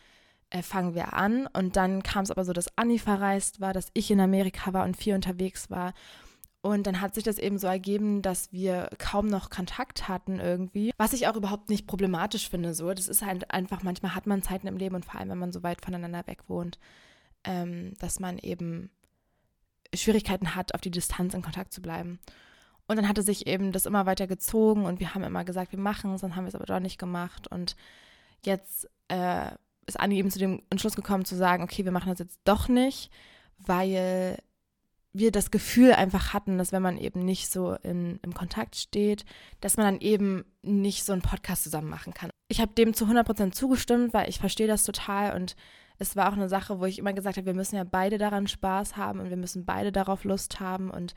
äh, 0.51 0.63
fangen 0.63 0.95
wir 0.95 1.13
an. 1.15 1.47
Und 1.53 1.77
dann 1.77 2.03
kam 2.03 2.25
es 2.25 2.31
aber 2.31 2.45
so, 2.45 2.53
dass 2.53 2.77
Anni 2.77 2.99
verreist 2.99 3.61
war, 3.61 3.73
dass 3.73 3.89
ich 3.95 4.11
in 4.11 4.21
Amerika 4.21 4.73
war 4.73 4.85
und 4.85 4.97
viel 4.97 5.15
unterwegs 5.15 5.71
war 5.71 5.95
und 6.65 6.87
dann 6.87 7.03
hat 7.03 7.15
sich 7.15 7.25
das 7.25 7.39
eben 7.39 7.59
so 7.59 7.67
ergeben, 7.67 8.23
dass 8.23 8.51
wir 8.51 8.89
kaum 8.97 9.27
noch 9.27 9.51
Kontakt 9.51 10.09
hatten 10.09 10.41
irgendwie, 10.41 10.93
was 10.97 11.13
ich 11.13 11.29
auch 11.29 11.37
überhaupt 11.37 11.69
nicht 11.69 11.87
problematisch 11.87 12.49
finde. 12.49 12.73
So, 12.73 12.95
das 12.95 13.07
ist 13.07 13.21
halt 13.21 13.51
einfach, 13.51 13.83
manchmal 13.83 14.15
hat 14.15 14.27
man 14.27 14.43
Zeiten 14.43 14.67
im 14.67 14.79
Leben 14.79 14.95
und 14.95 15.05
vor 15.05 15.21
allem, 15.21 15.29
wenn 15.29 15.39
man 15.39 15.53
so 15.53 15.63
weit 15.63 15.85
voneinander 15.85 16.27
weg 16.27 16.49
wohnt, 16.49 16.79
ähm, 17.45 17.93
dass 17.99 18.19
man 18.19 18.39
eben 18.39 18.89
Schwierigkeiten 19.95 20.55
hat, 20.55 20.75
auf 20.75 20.81
die 20.81 20.91
Distanz 20.91 21.35
in 21.35 21.43
Kontakt 21.43 21.75
zu 21.75 21.83
bleiben. 21.83 22.19
Und 22.87 22.97
dann 22.97 23.09
hatte 23.09 23.23
sich 23.23 23.47
eben 23.47 23.73
das 23.73 23.87
immer 23.87 24.07
weiter 24.07 24.27
gezogen 24.27 24.85
und 24.85 25.01
wir 25.01 25.15
haben 25.15 25.25
immer 25.25 25.45
gesagt, 25.45 25.73
wir 25.73 25.79
machen 25.79 26.13
es, 26.15 26.21
dann 26.21 26.37
haben 26.37 26.45
wir 26.45 26.49
es 26.49 26.55
aber 26.55 26.67
doch 26.67 26.81
nicht 26.81 26.99
gemacht. 26.99 27.49
Und 27.49 27.77
jetzt 28.45 28.89
äh, 29.09 29.51
ist 29.87 29.99
Anni 29.99 30.17
eben 30.19 30.31
zu 30.31 30.39
dem 30.39 30.63
Entschluss 30.71 30.97
gekommen 30.97 31.25
zu 31.25 31.37
sagen, 31.37 31.63
okay, 31.63 31.85
wir 31.85 31.93
machen 31.93 32.11
das 32.11 32.19
jetzt 32.19 32.41
doch 32.45 32.69
nicht, 32.69 33.11
weil 33.59 34.39
wir 35.15 35.31
das 35.31 35.51
Gefühl 35.53 35.93
einfach 35.93 36.35
hatten, 36.35 36.59
dass 36.59 36.73
wenn 36.73 36.83
man 36.83 36.99
eben 36.99 37.25
nicht 37.25 37.49
so 37.49 37.75
in, 37.75 38.19
im 38.23 38.35
Kontakt 38.35 38.75
steht, 38.75 39.25
dass 39.61 39.77
man 39.77 39.87
dann 39.87 40.01
eben 40.01 40.45
nicht 40.63 41.05
so 41.05 41.13
einen 41.13 41.23
Podcast 41.23 41.63
zusammen 41.63 41.89
machen 41.89 42.13
kann. 42.13 42.31
ich 42.49 42.61
habe 42.61 42.75
dem 42.75 42.95
zu 42.95 43.07
100% 43.07 43.53
zugestimmt, 43.53 44.13
weil 44.13 44.29
ich 44.29 44.41
verstehe 44.41 44.67
das 44.67 44.83
total 44.83 45.37
und 45.37 45.55
es 45.99 46.17
war 46.17 46.29
auch 46.29 46.33
eine 46.33 46.49
Sache, 46.49 46.81
wo 46.81 46.87
ich 46.87 46.99
immer 46.99 47.13
gesagt 47.13 47.37
habe, 47.37 47.47
wir 47.47 47.55
müssen 47.55 47.77
ja 47.77 47.85
beide 47.85 48.19
daran 48.19 48.49
Spaß 48.49 48.97
haben 48.97 49.21
und 49.21 49.31
wir 49.31 49.37
müssen 49.37 49.65
beide 49.65 49.93
darauf 49.93 50.25
Lust 50.25 50.59
haben 50.59 50.91
und 50.91 51.15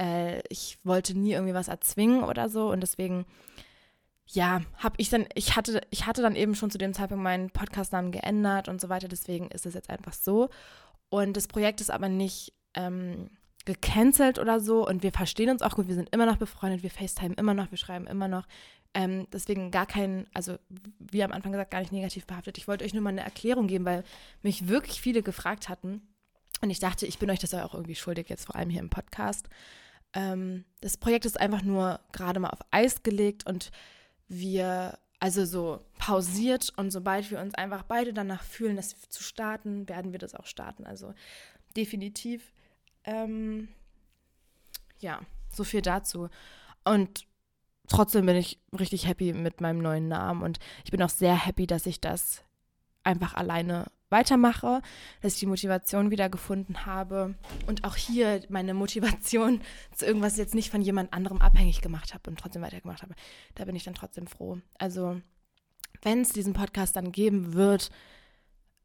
äh, 0.00 0.40
ich 0.48 0.78
wollte 0.84 1.18
nie 1.18 1.32
irgendwie 1.32 1.54
was 1.54 1.68
erzwingen 1.68 2.24
oder 2.24 2.48
so 2.48 2.70
und 2.70 2.80
deswegen 2.80 3.26
ja, 4.28 4.62
habe 4.78 4.96
ich 4.98 5.08
dann, 5.08 5.26
ich 5.34 5.54
hatte, 5.56 5.80
ich 5.90 6.06
hatte 6.06 6.20
dann 6.20 6.34
eben 6.34 6.54
schon 6.54 6.70
zu 6.70 6.78
dem 6.78 6.94
Zeitpunkt 6.94 7.22
meinen 7.22 7.50
Podcastnamen 7.50 8.10
geändert 8.10 8.68
und 8.68 8.80
so 8.80 8.88
weiter, 8.88 9.08
deswegen 9.08 9.48
ist 9.48 9.66
es 9.66 9.74
jetzt 9.74 9.88
einfach 9.88 10.12
so. 10.12 10.48
Und 11.08 11.36
das 11.36 11.46
Projekt 11.46 11.80
ist 11.80 11.90
aber 11.90 12.08
nicht 12.08 12.52
ähm, 12.74 13.30
gecancelt 13.64 14.38
oder 14.40 14.58
so 14.58 14.86
und 14.86 15.02
wir 15.04 15.12
verstehen 15.12 15.50
uns 15.50 15.62
auch 15.62 15.76
gut, 15.76 15.86
wir 15.86 15.94
sind 15.94 16.08
immer 16.12 16.26
noch 16.26 16.38
befreundet, 16.38 16.82
wir 16.82 16.90
FaceTime 16.90 17.34
immer 17.34 17.54
noch, 17.54 17.70
wir 17.70 17.78
schreiben 17.78 18.06
immer 18.08 18.26
noch. 18.26 18.46
Ähm, 18.94 19.26
deswegen 19.32 19.70
gar 19.70 19.86
kein, 19.86 20.26
also 20.32 20.56
wie 20.98 21.22
am 21.22 21.32
Anfang 21.32 21.52
gesagt, 21.52 21.70
gar 21.70 21.80
nicht 21.80 21.92
negativ 21.92 22.26
behaftet. 22.26 22.58
Ich 22.58 22.66
wollte 22.66 22.84
euch 22.84 22.94
nur 22.94 23.02
mal 23.02 23.10
eine 23.10 23.24
Erklärung 23.24 23.66
geben, 23.68 23.84
weil 23.84 24.04
mich 24.42 24.68
wirklich 24.68 25.00
viele 25.00 25.22
gefragt 25.22 25.68
hatten. 25.68 26.00
Und 26.62 26.70
ich 26.70 26.80
dachte, 26.80 27.06
ich 27.06 27.18
bin 27.18 27.30
euch 27.30 27.38
das 27.38 27.52
auch 27.54 27.74
irgendwie 27.74 27.94
schuldig, 27.94 28.28
jetzt 28.28 28.46
vor 28.46 28.56
allem 28.56 28.70
hier 28.70 28.80
im 28.80 28.88
Podcast. 28.88 29.48
Ähm, 30.14 30.64
das 30.80 30.96
Projekt 30.96 31.26
ist 31.26 31.40
einfach 31.40 31.62
nur 31.62 32.00
gerade 32.12 32.40
mal 32.40 32.50
auf 32.50 32.60
Eis 32.70 33.02
gelegt 33.02 33.46
und 33.46 33.70
wir, 34.28 34.98
also 35.20 35.44
so 35.44 35.80
pausiert 35.98 36.72
und 36.76 36.90
sobald 36.90 37.30
wir 37.30 37.40
uns 37.40 37.54
einfach 37.54 37.82
beide 37.82 38.12
danach 38.12 38.42
fühlen, 38.42 38.76
das 38.76 38.98
zu 39.08 39.22
starten, 39.22 39.88
werden 39.88 40.12
wir 40.12 40.18
das 40.18 40.34
auch 40.34 40.46
starten. 40.46 40.86
Also 40.86 41.14
definitiv. 41.76 42.52
Ähm, 43.04 43.68
ja, 44.98 45.20
so 45.50 45.64
viel 45.64 45.82
dazu. 45.82 46.28
Und 46.84 47.26
trotzdem 47.88 48.26
bin 48.26 48.36
ich 48.36 48.58
richtig 48.78 49.06
happy 49.06 49.32
mit 49.32 49.60
meinem 49.60 49.78
neuen 49.78 50.08
Namen 50.08 50.42
und 50.42 50.58
ich 50.84 50.90
bin 50.90 51.02
auch 51.02 51.10
sehr 51.10 51.46
happy, 51.46 51.66
dass 51.66 51.86
ich 51.86 52.00
das 52.00 52.42
einfach 53.04 53.34
alleine 53.34 53.86
weitermache, 54.08 54.82
dass 55.20 55.34
ich 55.34 55.40
die 55.40 55.46
Motivation 55.46 56.10
wieder 56.10 56.28
gefunden 56.28 56.86
habe 56.86 57.34
und 57.66 57.84
auch 57.84 57.96
hier 57.96 58.42
meine 58.48 58.74
Motivation 58.74 59.60
zu 59.94 60.06
irgendwas 60.06 60.36
jetzt 60.36 60.54
nicht 60.54 60.70
von 60.70 60.82
jemand 60.82 61.12
anderem 61.12 61.40
abhängig 61.40 61.80
gemacht 61.80 62.14
habe 62.14 62.30
und 62.30 62.38
trotzdem 62.38 62.62
weitergemacht 62.62 63.02
habe. 63.02 63.14
Da 63.54 63.64
bin 63.64 63.76
ich 63.76 63.84
dann 63.84 63.94
trotzdem 63.94 64.26
froh. 64.26 64.58
Also, 64.78 65.20
wenn 66.02 66.20
es 66.20 66.30
diesen 66.30 66.52
Podcast 66.52 66.96
dann 66.96 67.12
geben 67.12 67.54
wird, 67.54 67.90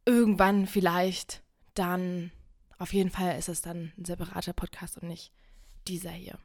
irgendwann 0.05 0.65
vielleicht, 0.65 1.43
dann 1.75 2.31
auf 2.79 2.93
jeden 2.93 3.12
Fall 3.12 3.38
ist 3.38 3.49
es 3.49 3.62
dann 3.62 3.93
ein 3.97 4.05
separater 4.05 4.53
Podcast 4.53 4.97
und 4.97 5.07
nicht 5.07 5.31
dieser 5.88 6.12
hier. 6.12 6.38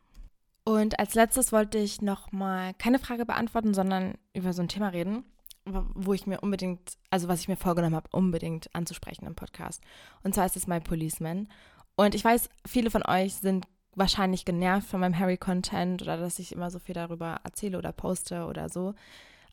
Und 0.64 0.98
als 0.98 1.14
letztes 1.14 1.52
wollte 1.52 1.78
ich 1.78 2.02
nochmal 2.02 2.74
keine 2.74 2.98
Frage 2.98 3.24
beantworten, 3.24 3.72
sondern 3.72 4.18
über 4.34 4.52
so 4.52 4.62
ein 4.62 4.68
Thema 4.68 4.88
reden, 4.88 5.24
wo 5.66 6.12
ich 6.12 6.26
mir 6.26 6.40
unbedingt, 6.40 6.96
also 7.10 7.28
was 7.28 7.40
ich 7.40 7.48
mir 7.48 7.56
vorgenommen 7.56 7.96
habe, 7.96 8.08
unbedingt 8.12 8.74
anzusprechen 8.74 9.26
im 9.26 9.34
Podcast. 9.34 9.82
Und 10.22 10.34
zwar 10.34 10.46
ist 10.46 10.56
es 10.56 10.66
My 10.66 10.80
Policeman. 10.80 11.48
Und 11.96 12.14
ich 12.14 12.24
weiß, 12.24 12.48
viele 12.66 12.90
von 12.90 13.02
euch 13.04 13.34
sind 13.34 13.66
wahrscheinlich 13.94 14.44
genervt 14.44 14.88
von 14.88 15.00
meinem 15.00 15.18
Harry-Content 15.18 16.02
oder 16.02 16.16
dass 16.18 16.38
ich 16.38 16.52
immer 16.52 16.70
so 16.70 16.78
viel 16.78 16.94
darüber 16.94 17.40
erzähle 17.42 17.78
oder 17.78 17.92
poste 17.92 18.44
oder 18.44 18.68
so. 18.68 18.94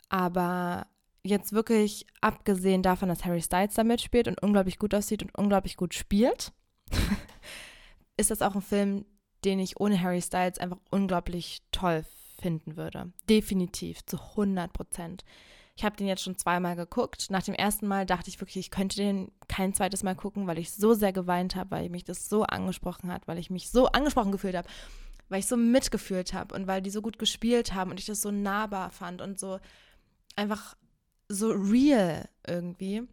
Aber 0.09 0.85
jetzt 1.23 1.53
wirklich 1.53 2.05
abgesehen 2.21 2.83
davon, 2.83 3.09
dass 3.09 3.25
Harry 3.25 3.41
Styles 3.41 3.73
da 3.73 3.83
mitspielt 3.83 4.27
und 4.27 4.41
unglaublich 4.43 4.77
gut 4.77 4.93
aussieht 4.93 5.23
und 5.23 5.35
unglaublich 5.35 5.77
gut 5.77 5.93
spielt, 5.93 6.51
ist 8.17 8.29
das 8.29 8.41
auch 8.41 8.55
ein 8.55 8.61
Film, 8.61 9.05
den 9.45 9.59
ich 9.59 9.79
ohne 9.79 9.99
Harry 10.01 10.21
Styles 10.21 10.59
einfach 10.59 10.77
unglaublich 10.91 11.61
toll 11.71 12.05
finden 12.39 12.75
würde. 12.75 13.11
Definitiv, 13.29 14.05
zu 14.05 14.17
100 14.17 14.73
Prozent. 14.73 15.23
Ich 15.75 15.83
habe 15.83 15.95
den 15.95 16.07
jetzt 16.07 16.21
schon 16.21 16.37
zweimal 16.37 16.75
geguckt. 16.75 17.31
Nach 17.31 17.41
dem 17.41 17.55
ersten 17.55 17.87
Mal 17.87 18.05
dachte 18.05 18.29
ich 18.29 18.39
wirklich, 18.39 18.57
ich 18.57 18.71
könnte 18.71 18.97
den 18.97 19.31
kein 19.47 19.73
zweites 19.73 20.03
Mal 20.03 20.15
gucken, 20.15 20.45
weil 20.45 20.59
ich 20.59 20.71
so 20.71 20.93
sehr 20.93 21.13
geweint 21.13 21.55
habe, 21.55 21.71
weil 21.71 21.89
mich 21.89 22.03
das 22.03 22.29
so 22.29 22.43
angesprochen 22.43 23.11
hat, 23.11 23.27
weil 23.27 23.39
ich 23.39 23.49
mich 23.49 23.69
so 23.69 23.87
angesprochen 23.87 24.31
gefühlt 24.31 24.55
habe, 24.55 24.67
weil 25.29 25.39
ich 25.39 25.47
so 25.47 25.57
mitgefühlt 25.57 26.33
habe 26.33 26.53
und 26.53 26.67
weil 26.67 26.81
die 26.81 26.91
so 26.91 27.01
gut 27.01 27.17
gespielt 27.17 27.73
haben 27.73 27.89
und 27.89 27.99
ich 27.99 28.05
das 28.05 28.21
so 28.21 28.29
nahbar 28.29 28.91
fand 28.91 29.21
und 29.21 29.39
so 29.39 29.59
einfach 30.35 30.75
so 31.27 31.49
real 31.51 32.29
irgendwie. 32.45 33.07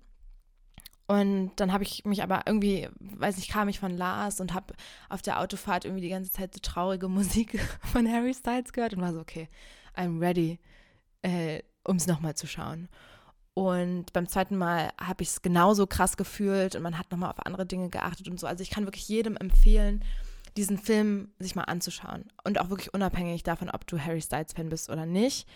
Und 1.06 1.52
dann 1.56 1.72
habe 1.72 1.82
ich 1.82 2.04
mich 2.04 2.22
aber 2.22 2.42
irgendwie, 2.46 2.88
weiß 3.00 3.38
ich, 3.38 3.48
kam 3.48 3.68
ich 3.68 3.80
von 3.80 3.96
Lars 3.96 4.40
und 4.40 4.54
habe 4.54 4.74
auf 5.08 5.22
der 5.22 5.40
Autofahrt 5.40 5.84
irgendwie 5.84 6.02
die 6.02 6.10
ganze 6.10 6.30
Zeit 6.30 6.54
so 6.54 6.60
traurige 6.60 7.08
Musik 7.08 7.58
von 7.82 8.06
Harry 8.06 8.34
Styles 8.34 8.72
gehört 8.72 8.94
und 8.94 9.00
war 9.00 9.12
so, 9.12 9.20
okay, 9.20 9.48
I'm 9.96 10.20
ready, 10.20 10.60
äh, 11.22 11.62
um 11.84 11.96
es 11.96 12.06
nochmal 12.06 12.34
zu 12.34 12.46
schauen. 12.46 12.88
Und 13.54 14.12
beim 14.12 14.28
zweiten 14.28 14.56
Mal 14.56 14.90
habe 15.00 15.22
ich 15.22 15.30
es 15.30 15.42
genauso 15.42 15.86
krass 15.86 16.16
gefühlt 16.16 16.76
und 16.76 16.82
man 16.82 16.98
hat 16.98 17.10
nochmal 17.10 17.30
auf 17.30 17.44
andere 17.44 17.66
Dinge 17.66 17.90
geachtet 17.90 18.28
und 18.28 18.38
so. 18.38 18.46
Also 18.46 18.62
ich 18.62 18.70
kann 18.70 18.86
wirklich 18.86 19.08
jedem 19.08 19.36
empfehlen, 19.36 20.04
diesen 20.56 20.78
Film 20.78 21.32
sich 21.38 21.56
mal 21.56 21.64
anzuschauen. 21.64 22.24
Und 22.44 22.60
auch 22.60 22.70
wirklich 22.70 22.94
unabhängig 22.94 23.42
davon, 23.42 23.70
ob 23.70 23.86
du 23.86 23.98
Harry 23.98 24.20
Styles-Fan 24.20 24.68
bist 24.68 24.88
oder 24.88 25.06
nicht 25.06 25.48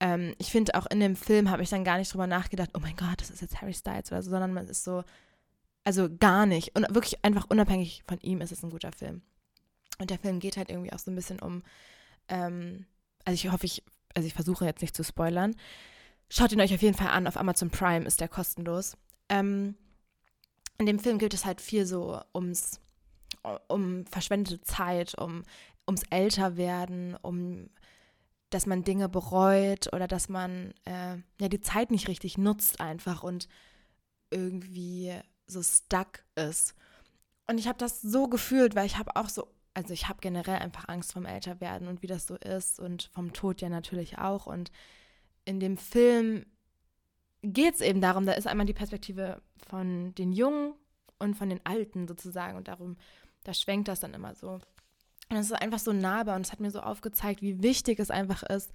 ähm, 0.00 0.34
ich 0.38 0.50
finde 0.50 0.74
auch 0.74 0.86
in 0.86 1.00
dem 1.00 1.16
Film 1.16 1.50
habe 1.50 1.62
ich 1.62 1.70
dann 1.70 1.84
gar 1.84 1.98
nicht 1.98 2.12
drüber 2.12 2.26
nachgedacht, 2.26 2.70
oh 2.74 2.80
mein 2.80 2.96
Gott, 2.96 3.20
das 3.20 3.30
ist 3.30 3.40
jetzt 3.40 3.60
Harry 3.60 3.74
Styles 3.74 4.12
oder 4.12 4.22
so, 4.22 4.30
sondern 4.30 4.52
man 4.52 4.68
ist 4.68 4.84
so, 4.84 5.04
also 5.84 6.08
gar 6.18 6.46
nicht. 6.46 6.76
Und 6.76 6.86
wirklich 6.94 7.24
einfach 7.24 7.46
unabhängig 7.48 8.02
von 8.06 8.20
ihm 8.20 8.40
ist 8.40 8.52
es 8.52 8.62
ein 8.62 8.70
guter 8.70 8.92
Film. 8.92 9.22
Und 9.98 10.10
der 10.10 10.18
Film 10.18 10.40
geht 10.40 10.56
halt 10.58 10.68
irgendwie 10.68 10.92
auch 10.92 10.98
so 10.98 11.10
ein 11.10 11.14
bisschen 11.14 11.40
um, 11.40 11.62
ähm, 12.28 12.84
also 13.24 13.34
ich 13.34 13.50
hoffe, 13.50 13.64
ich, 13.64 13.82
also 14.16 14.26
ich 14.26 14.34
versuche 14.34 14.64
jetzt 14.64 14.80
nicht 14.80 14.96
zu 14.96 15.04
spoilern. 15.04 15.54
Schaut 16.28 16.50
ihn 16.50 16.60
euch 16.60 16.74
auf 16.74 16.82
jeden 16.82 16.96
Fall 16.96 17.08
an, 17.08 17.26
auf 17.26 17.36
Amazon 17.36 17.70
Prime 17.70 18.06
ist 18.06 18.20
der 18.20 18.28
kostenlos. 18.28 18.96
Ähm, 19.28 19.76
in 20.78 20.86
dem 20.86 20.98
Film 20.98 21.18
geht 21.18 21.34
es 21.34 21.44
halt 21.44 21.60
viel 21.60 21.86
so 21.86 22.20
ums, 22.34 22.80
um 23.68 24.06
verschwendete 24.06 24.60
Zeit, 24.62 25.14
um, 25.16 25.44
ums 25.86 26.02
Älterwerden, 26.10 27.16
um 27.20 27.68
dass 28.50 28.64
man 28.64 28.84
Dinge 28.84 29.08
bereut 29.08 29.92
oder 29.92 30.06
dass 30.06 30.28
man 30.28 30.72
äh, 30.84 31.16
ja 31.40 31.48
die 31.48 31.60
Zeit 31.60 31.90
nicht 31.90 32.08
richtig 32.08 32.38
nutzt 32.38 32.80
einfach 32.80 33.22
und 33.22 33.48
irgendwie 34.30 35.12
so 35.46 35.62
stuck 35.62 36.24
ist. 36.36 36.74
Und 37.48 37.58
ich 37.58 37.66
habe 37.68 37.78
das 37.78 38.00
so 38.00 38.28
gefühlt, 38.28 38.74
weil 38.74 38.86
ich 38.86 38.98
habe 38.98 39.16
auch 39.16 39.28
so, 39.28 39.48
also 39.76 39.92
ich 39.92 40.08
habe 40.08 40.20
generell 40.22 40.56
einfach 40.56 40.88
Angst 40.88 41.12
vom 41.12 41.26
Älterwerden 41.26 41.86
und 41.86 42.00
wie 42.00 42.06
das 42.06 42.26
so 42.26 42.36
ist 42.36 42.80
und 42.80 43.10
vom 43.12 43.34
Tod 43.34 43.60
ja 43.60 43.68
natürlich 43.68 44.16
auch. 44.16 44.46
Und 44.46 44.72
in 45.44 45.60
dem 45.60 45.76
Film 45.76 46.46
geht 47.42 47.74
es 47.74 47.82
eben 47.82 48.00
darum, 48.00 48.24
da 48.24 48.32
ist 48.32 48.46
einmal 48.46 48.64
die 48.64 48.72
Perspektive 48.72 49.42
von 49.68 50.14
den 50.14 50.32
Jungen 50.32 50.72
und 51.18 51.34
von 51.34 51.50
den 51.50 51.60
Alten 51.64 52.08
sozusagen 52.08 52.56
und 52.56 52.68
darum, 52.68 52.96
da 53.44 53.52
schwenkt 53.52 53.88
das 53.88 54.00
dann 54.00 54.14
immer 54.14 54.34
so. 54.34 54.60
Und 55.28 55.36
es 55.36 55.50
ist 55.50 55.52
einfach 55.52 55.78
so 55.78 55.92
nahbar 55.92 56.36
und 56.36 56.46
es 56.46 56.52
hat 56.52 56.60
mir 56.60 56.70
so 56.70 56.80
aufgezeigt, 56.80 57.42
wie 57.42 57.62
wichtig 57.62 57.98
es 57.98 58.10
einfach 58.10 58.44
ist, 58.44 58.72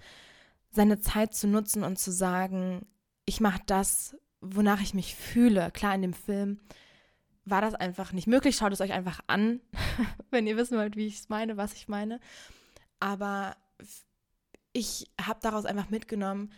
seine 0.70 1.00
Zeit 1.00 1.34
zu 1.34 1.48
nutzen 1.48 1.82
und 1.82 1.98
zu 1.98 2.12
sagen, 2.12 2.86
ich 3.24 3.40
mache 3.40 3.60
das, 3.66 4.16
wonach 4.40 4.80
ich 4.80 4.94
mich 4.94 5.16
fühle. 5.16 5.72
Klar, 5.72 5.96
in 5.96 6.02
dem 6.02 6.14
Film 6.14 6.60
war 7.44 7.60
das 7.60 7.74
einfach 7.74 8.12
nicht 8.12 8.26
möglich. 8.26 8.56
Schaut 8.56 8.72
es 8.72 8.80
euch 8.80 8.92
einfach 8.92 9.20
an, 9.26 9.60
wenn 10.30 10.46
ihr 10.46 10.56
wissen 10.56 10.78
wollt, 10.78 10.96
wie 10.96 11.06
ich 11.06 11.20
es 11.20 11.28
meine, 11.28 11.56
was 11.56 11.72
ich 11.74 11.88
meine. 11.88 12.20
Aber 13.00 13.56
ich 14.72 15.10
habe 15.20 15.40
daraus 15.42 15.64
einfach 15.64 15.90
mitgenommen, 15.90 16.52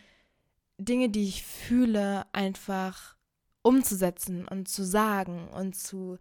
Dinge, 0.77 1.09
die 1.09 1.27
ich 1.27 1.43
fühle, 1.43 2.25
einfach 2.33 3.15
umzusetzen 3.61 4.47
und 4.47 4.67
zu 4.67 4.83
sagen 4.83 5.47
und 5.49 5.75
zu 5.75 6.17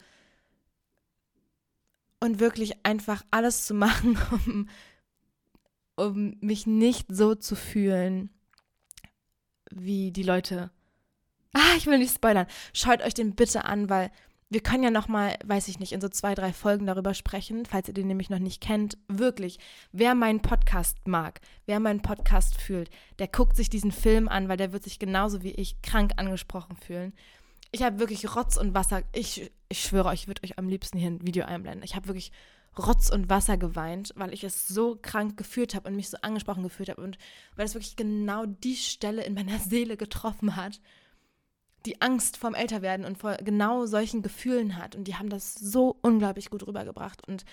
und 2.21 2.41
wirklich 2.41 2.87
einfach 2.87 3.23
alles 3.31 3.67
zu 3.67 3.75
machen, 3.75 4.19
um, 4.47 4.69
um 5.97 6.37
mich 6.41 6.67
nicht 6.67 7.07
so 7.11 7.35
zu 7.35 7.55
fühlen, 7.55 8.31
wie 9.71 10.11
die 10.11 10.23
Leute. 10.23 10.71
Ah, 11.53 11.75
ich 11.77 11.87
will 11.87 11.99
nicht 11.99 12.15
spoilern. 12.15 12.47
Schaut 12.73 13.03
euch 13.03 13.15
den 13.15 13.35
bitte 13.35 13.65
an, 13.65 13.89
weil 13.89 14.11
wir 14.55 14.63
können 14.63 14.85
ja 14.85 14.91
noch 14.91 15.09
mal, 15.09 15.37
weiß 15.45 15.69
ich 15.69 15.79
nicht, 15.79 15.93
in 15.93 16.01
so 16.01 16.09
zwei, 16.09 16.35
drei 16.35 16.55
Folgen 16.55 16.87
darüber 16.87 17.13
sprechen, 17.13 17.67
falls 17.67 17.89
ihr 17.89 17.95
den 17.95 18.07
nämlich 18.07 18.31
noch 18.31 18.39
nicht 18.39 18.63
kennt. 18.63 18.97
Wirklich, 19.09 19.59
wer 19.93 20.15
meinen 20.15 20.41
Podcast 20.41 20.97
mag, 21.07 21.43
wer 21.67 21.79
meinen 21.81 22.01
Podcast 22.01 22.59
fühlt, 22.59 22.89
der 23.19 23.29
guckt 23.29 23.57
sich 23.57 23.69
diesen 23.69 23.93
Film 23.93 24.29
an, 24.29 24.49
weil 24.49 24.57
der 24.57 24.73
wird 24.73 24.85
sich 24.85 24.99
genauso 24.99 25.43
wie 25.43 25.53
ich 25.53 25.83
krank 25.83 26.13
angesprochen 26.17 26.77
fühlen 26.77 27.13
ich 27.75 27.83
habe 27.83 27.99
wirklich 27.99 28.37
Rotz 28.37 28.57
und 28.57 28.73
Wasser. 28.73 29.03
Ich, 29.13 29.51
ich 29.69 29.81
schwöre 29.81 30.07
euch, 30.07 30.23
ich 30.23 30.27
würde 30.29 30.45
euch 30.45 30.59
am 30.59 30.69
liebsten 30.69 30.97
hier 30.97 31.11
ein 31.11 31.27
Video 31.27 31.45
einblenden. 31.45 31.83
Ich 31.83 31.97
habe 31.97 32.07
wirklich 32.07 32.31
Rotz 32.79 33.11
und 33.11 33.29
Wasser 33.29 33.57
geweint, 33.57 34.13
weil 34.15 34.33
ich 34.33 34.45
es 34.45 34.69
so 34.69 34.97
krank 35.03 35.37
gefühlt 35.37 35.75
habe 35.75 35.89
und 35.89 35.97
mich 35.97 36.09
so 36.09 36.17
angesprochen 36.23 36.63
gefühlt 36.63 36.89
habe 36.89 37.03
und 37.03 37.19
weil 37.57 37.67
es 37.67 37.75
wirklich 37.75 37.97
genau 37.97 38.47
die 38.47 38.77
Stelle 38.77 39.25
in 39.25 39.35
meiner 39.35 39.59
Seele 39.59 39.97
getroffen 39.97 40.55
hat, 40.55 40.81
die 41.87 42.01
Angst 42.01 42.37
vorm 42.37 42.55
Älterwerden 42.55 43.05
und 43.05 43.19
vor 43.19 43.37
genau 43.37 43.87
solchen 43.87 44.23
Gefühlen 44.23 44.77
hat. 44.79 44.95
Und 44.97 45.05
die 45.05 45.17
haben 45.17 45.29
das 45.29 45.55
so 45.55 45.97
unglaublich 46.03 46.51
gut 46.51 46.67
rübergebracht. 46.67 47.27
Und 47.27 47.45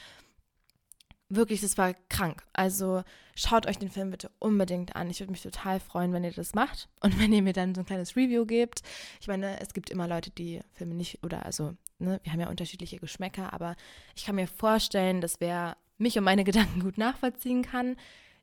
wirklich, 1.36 1.62
das 1.62 1.78
war 1.78 1.94
krank. 2.10 2.44
Also 2.54 3.04
schaut 3.36 3.66
euch 3.68 3.78
den 3.78 3.90
Film 3.90 4.12
bitte 4.12 4.32
unbedingt 4.40 4.96
an. 4.96 5.10
Ich 5.10 5.20
würde 5.20 5.32
mich 5.32 5.42
total 5.42 5.80
freuen, 5.80 6.14
wenn 6.14 6.24
ihr 6.24 6.32
das 6.32 6.54
macht 6.54 6.90
und 7.02 7.20
wenn 7.20 7.34
ihr 7.34 7.42
mir 7.42 7.54
dann 7.54 7.76
so 7.76 7.82
ein 7.82 7.86
kleines 7.86 8.16
Review 8.16 8.46
gebt. 8.46 8.82
Ich 9.20 9.28
meine, 9.28 9.60
es 9.60 9.74
gibt 9.74 9.90
immer 9.90 10.08
Leute, 10.08 10.30
die 10.30 10.62
Filme 10.72 10.94
nicht 10.94 11.24
oder 11.24 11.46
also, 11.46 11.76
ne, 12.00 12.20
wir 12.24 12.32
haben 12.32 12.40
ja 12.40 12.50
unterschiedliche 12.50 13.00
Geschmäcker, 13.00 13.54
aber 13.54 13.76
ich 14.16 14.26
kann 14.26 14.36
mir 14.36 14.48
vorstellen, 14.48 15.22
dass 15.22 15.40
wer 15.40 15.78
mich 15.98 16.18
und 16.18 16.24
meine 16.24 16.44
Gedanken 16.46 16.82
gut 16.82 16.98
nachvollziehen 16.98 17.64
kann, 17.64 17.96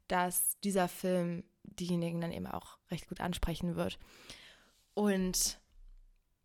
dass 0.09 0.59
dieser 0.65 0.89
Film 0.89 1.45
diejenigen 1.65 2.21
dann 2.21 2.33
eben 2.33 2.47
auch 2.47 2.79
recht 2.91 3.09
gut 3.09 3.21
ansprechen 3.21 3.77
wird. 3.77 3.99
Und 4.95 5.61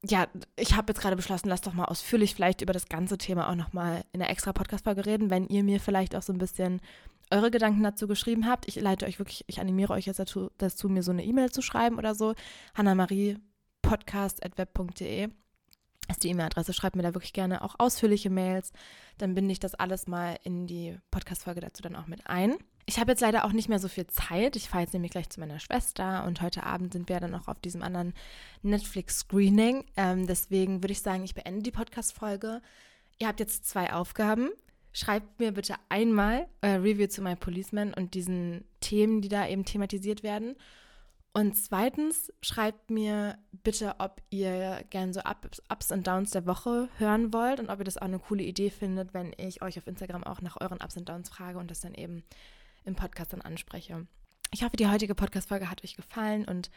ja, 0.06 0.28
ich 0.58 0.76
habe 0.76 0.92
jetzt 0.92 1.00
gerade 1.02 1.16
beschlossen, 1.16 1.48
lass 1.48 1.62
doch 1.62 1.72
mal 1.74 1.86
ausführlich 1.86 2.36
vielleicht 2.36 2.62
über 2.62 2.74
das 2.74 2.90
ganze 2.90 3.18
Thema 3.18 3.50
auch 3.50 3.56
nochmal 3.56 4.04
in 4.12 4.22
einer 4.22 4.30
extra 4.30 4.52
Podcast-Folge 4.52 5.06
reden, 5.06 5.30
wenn 5.30 5.48
ihr 5.48 5.64
mir 5.64 5.80
vielleicht 5.80 6.14
auch 6.16 6.22
so 6.22 6.34
ein 6.34 6.40
bisschen 6.40 6.82
eure 7.32 7.52
Gedanken 7.52 7.84
dazu 7.84 8.06
geschrieben 8.08 8.46
habt. 8.48 8.68
Ich 8.68 8.76
leite 8.76 9.06
euch 9.06 9.20
wirklich, 9.20 9.46
ich 9.48 9.62
animiere 9.62 9.94
euch 9.94 10.06
jetzt 10.06 10.20
dazu, 10.20 10.52
dazu 10.58 10.90
mir 10.90 11.04
so 11.04 11.12
eine 11.12 11.24
E-Mail 11.24 11.52
zu 11.52 11.62
schreiben 11.62 11.98
oder 11.98 12.16
so. 12.16 12.34
hannamariepodcast.web.de 12.76 15.30
ist 16.10 16.24
die 16.24 16.30
E-Mail-Adresse. 16.30 16.74
Schreibt 16.74 16.98
mir 16.98 17.04
da 17.04 17.14
wirklich 17.14 17.34
gerne 17.34 17.64
auch 17.64 17.76
ausführliche 17.78 18.30
Mails. 18.30 18.74
Dann 19.18 19.36
binde 19.36 19.54
ich 19.54 19.60
das 19.60 19.74
alles 19.74 20.08
mal 20.08 20.38
in 20.44 20.68
die 20.68 20.98
Podcast-Folge 21.12 21.62
dazu 21.62 21.82
dann 21.82 21.96
auch 21.96 22.08
mit 22.08 22.28
ein. 22.28 22.56
Ich 22.86 23.00
habe 23.00 23.12
jetzt 23.12 23.22
leider 23.22 23.46
auch 23.46 23.54
nicht 23.54 23.70
mehr 23.70 23.80
so 23.80 23.88
viel 23.88 24.08
Zeit. 24.08 24.56
Ich 24.56 24.68
fahre 24.68 24.84
jetzt 24.84 24.94
nämlich 24.94 25.12
gleich 25.12 25.30
zu 25.30 25.40
meiner 25.40 25.60
Schwester 25.60 26.26
und 26.26 26.42
heute 26.42 26.64
Abend 26.64 26.92
sind 26.92 27.08
wir 27.08 27.20
dann 27.20 27.34
auch 27.34 27.48
auf 27.48 27.60
diesem 27.60 27.82
anderen 27.82 28.14
Netflix-Screening. 28.62 29.86
Ähm, 29.96 30.28
deswegen 30.28 30.84
würde 30.84 30.92
ich 30.92 31.02
sagen, 31.02 31.24
ich 31.24 31.34
beende 31.34 31.64
die 31.64 31.72
Podcast-Folge. 31.72 32.62
Ihr 33.20 33.28
habt 33.28 33.40
jetzt 33.40 33.66
zwei 33.66 33.94
Aufgaben. 33.94 34.50
Schreibt 34.92 35.40
mir 35.40 35.54
bitte 35.54 35.76
einmal 35.90 36.48
euer 36.62 36.84
Review 36.84 37.08
zu 37.08 37.22
My 37.22 37.36
Policeman 37.36 37.94
und 37.94 38.14
diesen 38.14 38.66
Themen, 38.82 39.22
die 39.22 39.30
da 39.30 39.48
eben 39.48 39.66
thematisiert 39.66 40.22
werden. 40.22 40.56
Und 41.36 41.56
zweitens, 41.56 42.32
schreibt 42.42 42.92
mir 42.92 43.40
bitte, 43.64 43.96
ob 43.98 44.22
ihr 44.30 44.84
gern 44.92 45.14
so 45.14 45.22
Ups 45.22 45.92
und 45.92 46.06
Downs 46.06 46.30
der 46.30 46.46
Woche 46.46 46.90
hören 47.00 47.34
wollt 47.34 47.60
und 47.60 47.70
ob 47.70 47.80
ihr 47.80 47.86
das 47.86 47.98
auch 47.98 48.04
eine 48.04 48.20
coole 48.20 48.44
Idee 48.44 48.70
findet, 48.70 49.16
wenn 49.16 49.34
ich 49.38 49.64
euch 49.64 49.80
auf 49.80 49.88
Instagram 49.88 50.24
auch 50.24 50.42
nach 50.42 50.62
euren 50.62 50.80
Ups 50.80 50.96
und 50.96 51.10
Downs 51.10 51.30
frage 51.30 51.58
und 51.58 51.72
das 51.72 51.80
dann 51.80 51.96
eben 51.96 52.24
im 52.86 52.96
Podcast 52.96 53.34
dann 53.34 53.42
anspreche. 53.42 54.08
Ich 54.52 54.64
hoffe, 54.64 54.78
die 54.78 54.88
heutige 54.88 55.16
Podcast-Folge 55.16 55.70
hat 55.70 55.84
euch 55.84 55.96
gefallen 55.96 56.46
und 56.46 56.70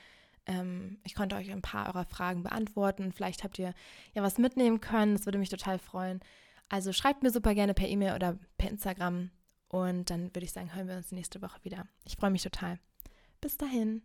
ähm, 0.46 0.98
ich 1.04 1.14
konnte 1.14 1.36
euch 1.36 1.50
ein 1.50 1.62
paar 1.62 1.88
eurer 1.88 2.04
Fragen 2.04 2.42
beantworten. 2.42 3.12
Vielleicht 3.12 3.44
habt 3.44 3.58
ihr 3.58 3.74
ja 4.14 4.22
was 4.22 4.38
mitnehmen 4.38 4.80
können. 4.80 5.14
Das 5.14 5.26
würde 5.26 5.38
mich 5.38 5.50
total 5.50 5.78
freuen. 5.78 6.20
Also 6.68 6.92
schreibt 6.92 7.22
mir 7.22 7.30
super 7.30 7.54
gerne 7.54 7.74
per 7.74 7.88
E-Mail 7.88 8.14
oder 8.14 8.38
per 8.56 8.70
Instagram. 8.70 9.30
Und 9.68 10.10
dann 10.10 10.34
würde 10.34 10.44
ich 10.44 10.52
sagen, 10.52 10.74
hören 10.74 10.88
wir 10.88 10.96
uns 10.96 11.12
nächste 11.12 11.42
Woche 11.42 11.58
wieder. 11.62 11.86
Ich 12.04 12.16
freue 12.16 12.30
mich 12.30 12.42
total. 12.42 12.78
Bis 13.40 13.56
dahin. 13.56 14.02